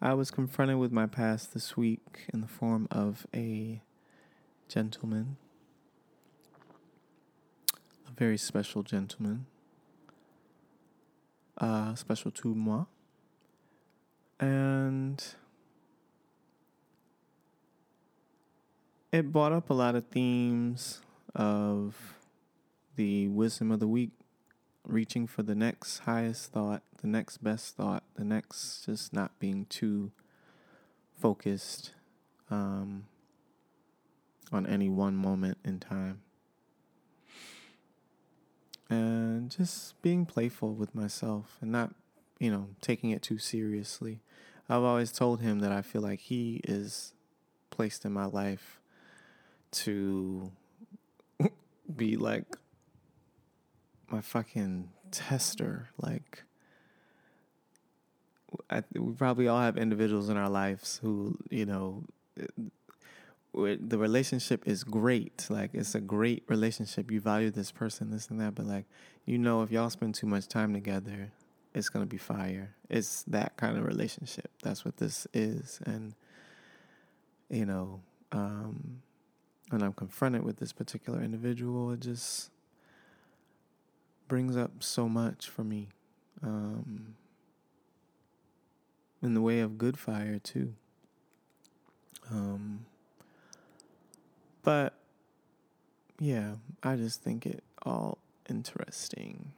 I 0.00 0.14
was 0.14 0.30
confronted 0.30 0.78
with 0.78 0.92
my 0.92 1.06
past 1.06 1.54
this 1.54 1.76
week 1.76 2.26
in 2.32 2.40
the 2.40 2.46
form 2.46 2.86
of 2.90 3.26
a 3.34 3.80
gentleman, 4.68 5.36
very 8.16 8.38
special 8.38 8.82
gentleman, 8.82 9.46
uh, 11.58 11.94
special 11.94 12.30
to 12.30 12.54
moi. 12.54 12.84
And 14.40 15.22
it 19.12 19.32
brought 19.32 19.52
up 19.52 19.70
a 19.70 19.74
lot 19.74 19.94
of 19.94 20.06
themes 20.06 21.00
of 21.34 22.16
the 22.96 23.28
wisdom 23.28 23.70
of 23.70 23.80
the 23.80 23.88
week, 23.88 24.10
reaching 24.84 25.26
for 25.26 25.42
the 25.42 25.54
next 25.54 26.00
highest 26.00 26.52
thought, 26.52 26.82
the 27.00 27.06
next 27.06 27.44
best 27.44 27.76
thought, 27.76 28.02
the 28.14 28.24
next 28.24 28.86
just 28.86 29.12
not 29.12 29.38
being 29.38 29.66
too 29.66 30.10
focused 31.18 31.92
um, 32.50 33.04
on 34.52 34.66
any 34.66 34.88
one 34.88 35.16
moment 35.16 35.58
in 35.64 35.78
time. 35.78 36.22
And 38.88 39.50
just 39.50 40.00
being 40.02 40.26
playful 40.26 40.74
with 40.74 40.94
myself 40.94 41.58
and 41.60 41.72
not, 41.72 41.94
you 42.38 42.50
know, 42.50 42.68
taking 42.80 43.10
it 43.10 43.22
too 43.22 43.38
seriously. 43.38 44.20
I've 44.68 44.82
always 44.82 45.12
told 45.12 45.40
him 45.40 45.60
that 45.60 45.72
I 45.72 45.82
feel 45.82 46.02
like 46.02 46.20
he 46.20 46.60
is 46.64 47.12
placed 47.70 48.04
in 48.04 48.12
my 48.12 48.26
life 48.26 48.80
to 49.72 50.52
be 51.94 52.16
like 52.16 52.56
my 54.10 54.20
fucking 54.20 54.90
tester. 55.10 55.90
Like, 56.00 56.44
I, 58.70 58.82
we 58.94 59.12
probably 59.14 59.48
all 59.48 59.60
have 59.60 59.76
individuals 59.76 60.28
in 60.28 60.36
our 60.36 60.48
lives 60.48 60.98
who, 61.02 61.36
you 61.50 61.66
know, 61.66 62.04
the 63.56 63.98
relationship 63.98 64.66
is 64.66 64.84
great. 64.84 65.46
Like, 65.48 65.70
it's 65.72 65.94
a 65.94 66.00
great 66.00 66.44
relationship. 66.48 67.10
You 67.10 67.20
value 67.20 67.50
this 67.50 67.72
person, 67.72 68.10
this 68.10 68.28
and 68.28 68.40
that. 68.40 68.54
But, 68.54 68.66
like, 68.66 68.84
you 69.24 69.38
know, 69.38 69.62
if 69.62 69.70
y'all 69.70 69.90
spend 69.90 70.14
too 70.14 70.26
much 70.26 70.46
time 70.46 70.74
together, 70.74 71.32
it's 71.74 71.88
to 72.04 72.08
be 72.08 72.18
fire. 72.18 72.74
It's 72.88 73.22
that 73.24 73.56
kind 73.56 73.76
of 73.78 73.84
relationship. 73.84 74.50
That's 74.62 74.84
what 74.84 74.98
this 74.98 75.26
is. 75.32 75.80
And, 75.84 76.14
you 77.48 77.64
know, 77.64 78.00
um, 78.32 79.02
and 79.72 79.82
I'm 79.82 79.92
confronted 79.92 80.44
with 80.44 80.58
this 80.58 80.72
particular 80.72 81.22
individual, 81.22 81.90
it 81.92 82.00
just 82.00 82.50
brings 84.28 84.56
up 84.56 84.82
so 84.82 85.08
much 85.08 85.48
for 85.48 85.64
me. 85.64 85.88
Um, 86.42 87.14
in 89.22 89.34
the 89.34 89.40
way 89.40 89.60
of 89.60 89.78
good 89.78 89.98
fire, 89.98 90.38
too. 90.38 90.74
Um, 92.30 92.84
But 94.66 94.94
yeah, 96.18 96.56
I 96.82 96.96
just 96.96 97.22
think 97.22 97.46
it 97.46 97.62
all 97.84 98.18
interesting. 98.50 99.52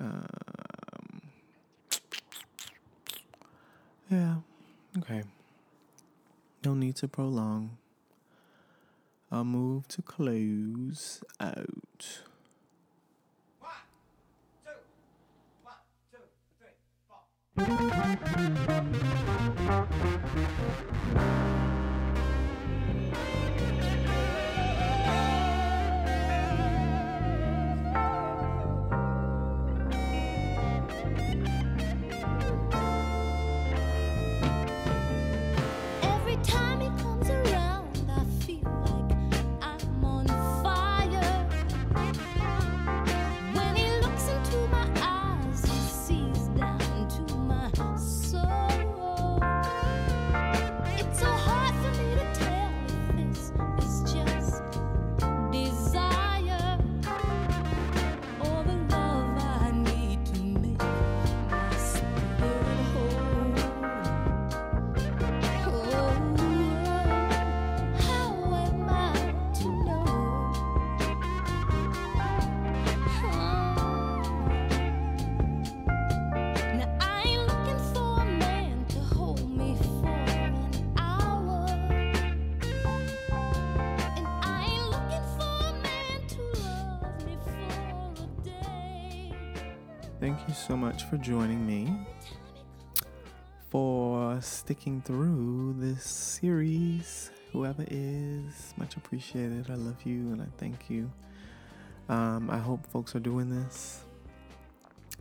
Um, 0.00 1.20
yeah, 4.10 4.36
okay. 5.00 5.24
No 6.64 6.72
need 6.72 6.96
to 6.96 7.08
prolong. 7.08 7.76
I'll 9.30 9.44
move 9.44 9.86
to 9.88 10.00
close 10.00 11.22
out. 11.38 12.22
Every 17.58 18.14
Thank 90.24 90.48
you 90.48 90.54
so 90.54 90.74
much 90.74 91.04
for 91.04 91.18
joining 91.18 91.66
me 91.66 91.94
for 93.68 94.40
sticking 94.40 95.02
through 95.02 95.74
this 95.76 96.02
series. 96.02 97.30
Whoever 97.52 97.84
is, 97.90 98.72
much 98.78 98.96
appreciated. 98.96 99.66
I 99.68 99.74
love 99.74 100.02
you 100.06 100.32
and 100.32 100.40
I 100.40 100.46
thank 100.56 100.88
you. 100.88 101.12
Um, 102.08 102.48
I 102.48 102.56
hope 102.56 102.86
folks 102.86 103.14
are 103.14 103.20
doing 103.20 103.50
this 103.50 104.02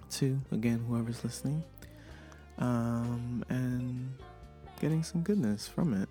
too. 0.09 0.39
Again, 0.53 0.85
whoever's 0.87 1.21
listening, 1.21 1.65
um, 2.59 3.43
and 3.49 4.09
getting 4.79 5.03
some 5.03 5.21
goodness 5.21 5.67
from 5.67 6.01
it. 6.01 6.07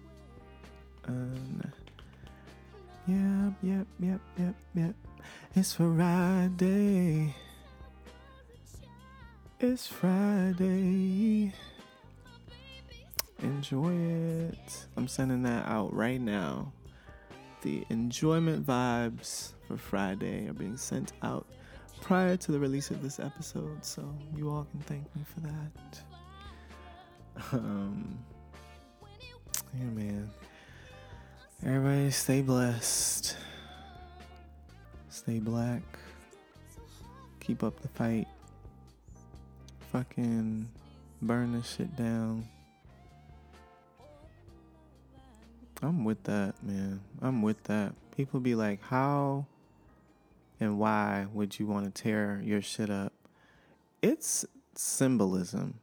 And 1.07 1.73
yep, 3.07 3.55
yep, 3.63 3.87
yep, 4.01 4.21
yep, 4.39 4.55
yep. 4.75 4.95
It's 5.55 5.73
Friday. 5.73 7.35
It's 9.65 9.87
Friday. 9.87 11.53
Enjoy 13.45 13.93
it. 13.93 14.87
I'm 14.97 15.07
sending 15.07 15.45
that 15.45 15.65
out 15.69 15.95
right 15.95 16.21
now. 16.21 16.73
The 17.61 17.85
enjoyment 17.89 18.67
vibes 18.67 19.53
for 19.69 19.77
Friday 19.77 20.49
are 20.49 20.53
being 20.53 20.77
sent 20.77 21.13
out 21.23 21.47
prior 22.01 22.37
to 22.39 22.51
the 22.51 22.59
release 22.59 22.91
of 22.91 23.05
this 23.05 23.21
episode, 23.21 23.85
so 23.85 24.13
you 24.35 24.51
all 24.51 24.67
can 24.73 24.81
thank 24.81 25.05
me 25.15 25.23
for 25.33 25.41
that. 25.41 26.03
Um, 27.53 28.19
yeah, 29.79 29.85
man. 29.85 30.29
Everybody 31.65 32.11
stay 32.11 32.43
blessed. 32.43 33.37
Stay 35.09 35.39
black. 35.39 35.83
Keep 37.39 37.63
up 37.63 37.79
the 37.79 37.87
fight. 37.87 38.27
Fucking 39.93 40.69
burn 41.21 41.53
this 41.53 41.75
shit 41.77 41.95
down. 41.97 42.49
I'm 45.83 46.05
with 46.05 46.25
that, 46.25 46.55
man. 46.63 47.01
I'm 47.21 47.43
with 47.43 47.63
that. 47.65 47.93
People 48.17 48.41
be 48.41 48.55
like, 48.55 48.83
how 48.83 49.47
and 50.61 50.79
why 50.79 51.27
would 51.35 51.59
you 51.59 51.67
want 51.67 51.95
to 51.95 52.03
tear 52.03 52.41
your 52.43 52.63
shit 52.63 52.89
up? 52.89 53.13
It's 54.01 54.47
symbolism. 54.75 55.79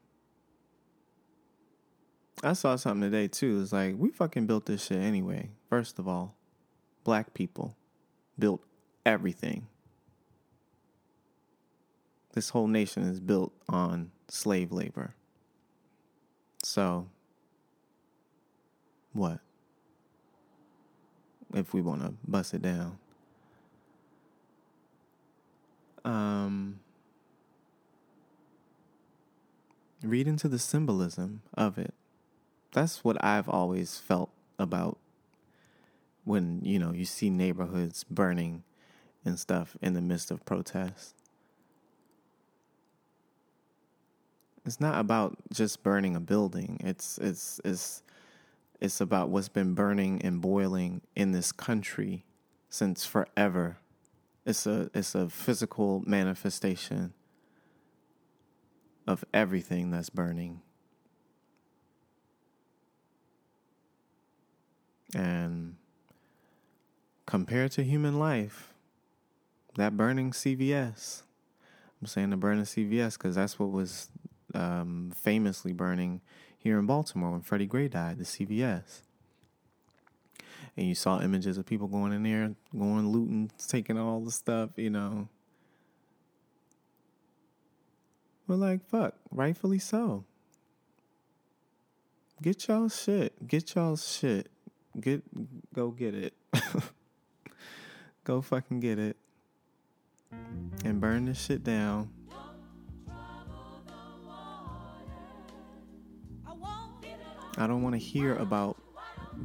I 2.44 2.54
saw 2.54 2.78
something 2.78 3.02
today 3.02 3.28
too. 3.28 3.62
It's 3.62 3.72
like, 3.72 3.96
we 3.98 4.10
fucking 4.10 4.48
built 4.48 4.66
this 4.66 4.86
shit 4.86 4.98
anyway. 4.98 5.52
First 5.70 6.00
of 6.00 6.08
all, 6.08 6.36
black 7.04 7.34
people 7.36 7.76
built 8.40 8.64
everything. 9.06 9.68
This 12.34 12.50
whole 12.50 12.68
nation 12.68 13.04
is 13.04 13.20
built 13.20 13.52
on 13.68 14.12
slave 14.28 14.72
labor. 14.72 15.16
So, 16.64 17.08
what? 19.14 19.40
If 21.54 21.74
we 21.74 21.82
want 21.82 22.02
to 22.02 22.14
bust 22.28 22.54
it 22.54 22.62
down. 22.62 23.00
Um, 26.06 26.80
read 30.04 30.28
into 30.28 30.48
the 30.48 30.60
symbolism 30.60 31.42
of 31.56 31.78
it. 31.78 31.94
That's 32.72 33.04
what 33.04 33.24
I've 33.24 33.50
always 33.50 33.98
felt 33.98 34.30
about 34.58 34.98
when, 36.24 36.62
you 36.64 36.78
know, 36.78 36.94
you 36.94 37.06
see 37.06 37.30
neighborhoods 37.30 38.04
burning 38.04 38.64
and 39.26 39.40
stuff 39.40 39.76
in 39.82 39.94
the 39.94 40.02
midst 40.02 40.30
of 40.30 40.46
protests. 40.46 41.14
It's 44.70 44.80
not 44.80 45.00
about 45.00 45.36
just 45.52 45.82
burning 45.82 46.16
a 46.16 46.20
building. 46.20 46.78
It's 46.82 47.18
it's 47.18 47.60
it's 47.66 48.04
it's 48.80 49.02
about 49.02 49.30
what's 49.30 49.50
been 49.50 49.74
burning 49.74 50.22
and 50.22 50.40
boiling 50.40 51.02
in 51.16 51.32
this 51.32 51.52
country 51.52 52.24
since 52.70 53.04
forever. 53.04 53.80
It's 54.46 54.68
a 54.68 54.92
it's 54.94 55.16
a 55.16 55.28
physical 55.28 56.04
manifestation 56.06 57.14
of 59.08 59.26
everything 59.34 59.90
that's 59.90 60.12
burning. 60.12 60.62
And 65.16 65.78
compared 67.26 67.72
to 67.72 67.84
human 67.84 68.20
life, 68.20 68.76
that 69.78 69.98
burning 69.98 70.30
CVS, 70.30 71.24
I'm 72.00 72.06
saying 72.06 72.30
the 72.30 72.38
burning 72.38 72.66
CVS 72.66 73.14
because 73.14 73.34
that's 73.34 73.58
what 73.58 73.72
was 73.72 74.10
um, 74.54 75.12
famously 75.16 75.74
burning 75.74 76.22
here 76.58 76.78
in 76.78 76.86
Baltimore 76.86 77.32
when 77.32 77.42
Freddie 77.42 77.66
Gray 77.66 77.88
died, 77.88 78.18
the 78.18 78.24
CVS. 78.26 79.02
And 80.76 80.88
you 80.88 80.96
saw 80.96 81.22
images 81.22 81.58
of 81.58 81.66
people 81.66 81.88
going 81.88 82.14
in 82.14 82.24
there, 82.24 82.54
going 82.78 83.10
looting, 83.10 83.52
taking 83.68 83.98
all 83.98 84.20
the 84.22 84.32
stuff, 84.32 84.72
you 84.76 84.90
know. 84.90 85.28
We're 88.48 88.56
like, 88.56 88.86
fuck, 88.88 89.16
rightfully 89.32 89.80
so. 89.80 90.26
Get 92.42 92.68
y'all 92.68 92.90
shit. 92.90 93.48
Get 93.48 93.76
y'all 93.76 93.98
shit. 93.98 94.50
Get 95.00 95.22
go 95.74 95.92
get 95.92 96.16
it. 96.16 96.34
go 98.24 98.42
fucking 98.42 98.80
get 98.80 98.98
it. 98.98 99.18
And 100.86 101.02
burn 101.02 101.26
this 101.26 101.44
shit 101.44 101.64
down. 101.64 102.10
I 107.58 107.68
don't 107.68 107.82
want 107.82 107.96
to 107.96 108.00
hear 108.00 108.36
about 108.36 108.78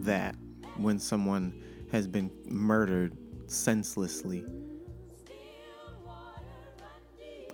that 0.01 0.35
when 0.77 0.99
someone 0.99 1.63
has 1.93 2.07
been 2.07 2.31
murdered 2.47 3.17
senselessly 3.47 4.45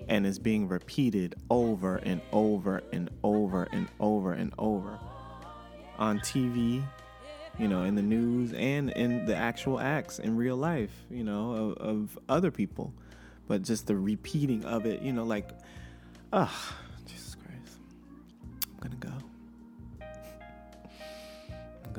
and 0.08 0.26
is 0.26 0.38
being 0.38 0.66
repeated 0.68 1.34
over 1.50 1.96
and 1.96 2.20
over 2.32 2.82
and 2.92 3.10
over 3.22 3.68
and 3.72 3.88
over 4.00 4.32
and 4.32 4.52
over 4.58 4.98
on 5.98 6.18
TV, 6.20 6.82
you 7.58 7.68
know, 7.68 7.84
in 7.84 7.94
the 7.94 8.02
news 8.02 8.52
and 8.54 8.90
in 8.90 9.26
the 9.26 9.36
actual 9.36 9.78
acts 9.78 10.18
in 10.18 10.36
real 10.36 10.56
life, 10.56 10.90
you 11.10 11.22
know, 11.22 11.52
of, 11.52 11.76
of 11.76 12.18
other 12.28 12.50
people. 12.50 12.92
But 13.46 13.62
just 13.62 13.86
the 13.86 13.96
repeating 13.96 14.64
of 14.64 14.86
it, 14.86 15.02
you 15.02 15.12
know, 15.12 15.24
like, 15.24 15.50
ah, 16.32 16.76
Jesus 17.06 17.34
Christ. 17.34 17.78
I'm 18.82 18.88
gonna 18.88 18.96
go. 18.96 19.09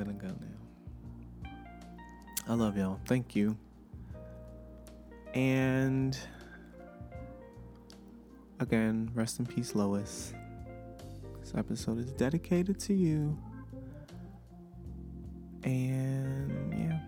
I'm 0.02 0.18
gonna 0.18 0.34
go 0.34 0.38
now. 1.44 1.50
I 2.48 2.54
love 2.54 2.76
y'all. 2.76 2.98
Thank 3.06 3.36
you. 3.36 3.56
And 5.34 6.18
again, 8.58 9.10
rest 9.14 9.38
in 9.38 9.46
peace, 9.46 9.74
Lois. 9.74 10.34
This 11.40 11.52
episode 11.56 11.98
is 11.98 12.12
dedicated 12.12 12.80
to 12.80 12.94
you. 12.94 13.38
And 15.62 16.72
yeah, 16.76 16.98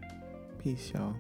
peace, 0.59 0.93
y'all. 0.95 1.17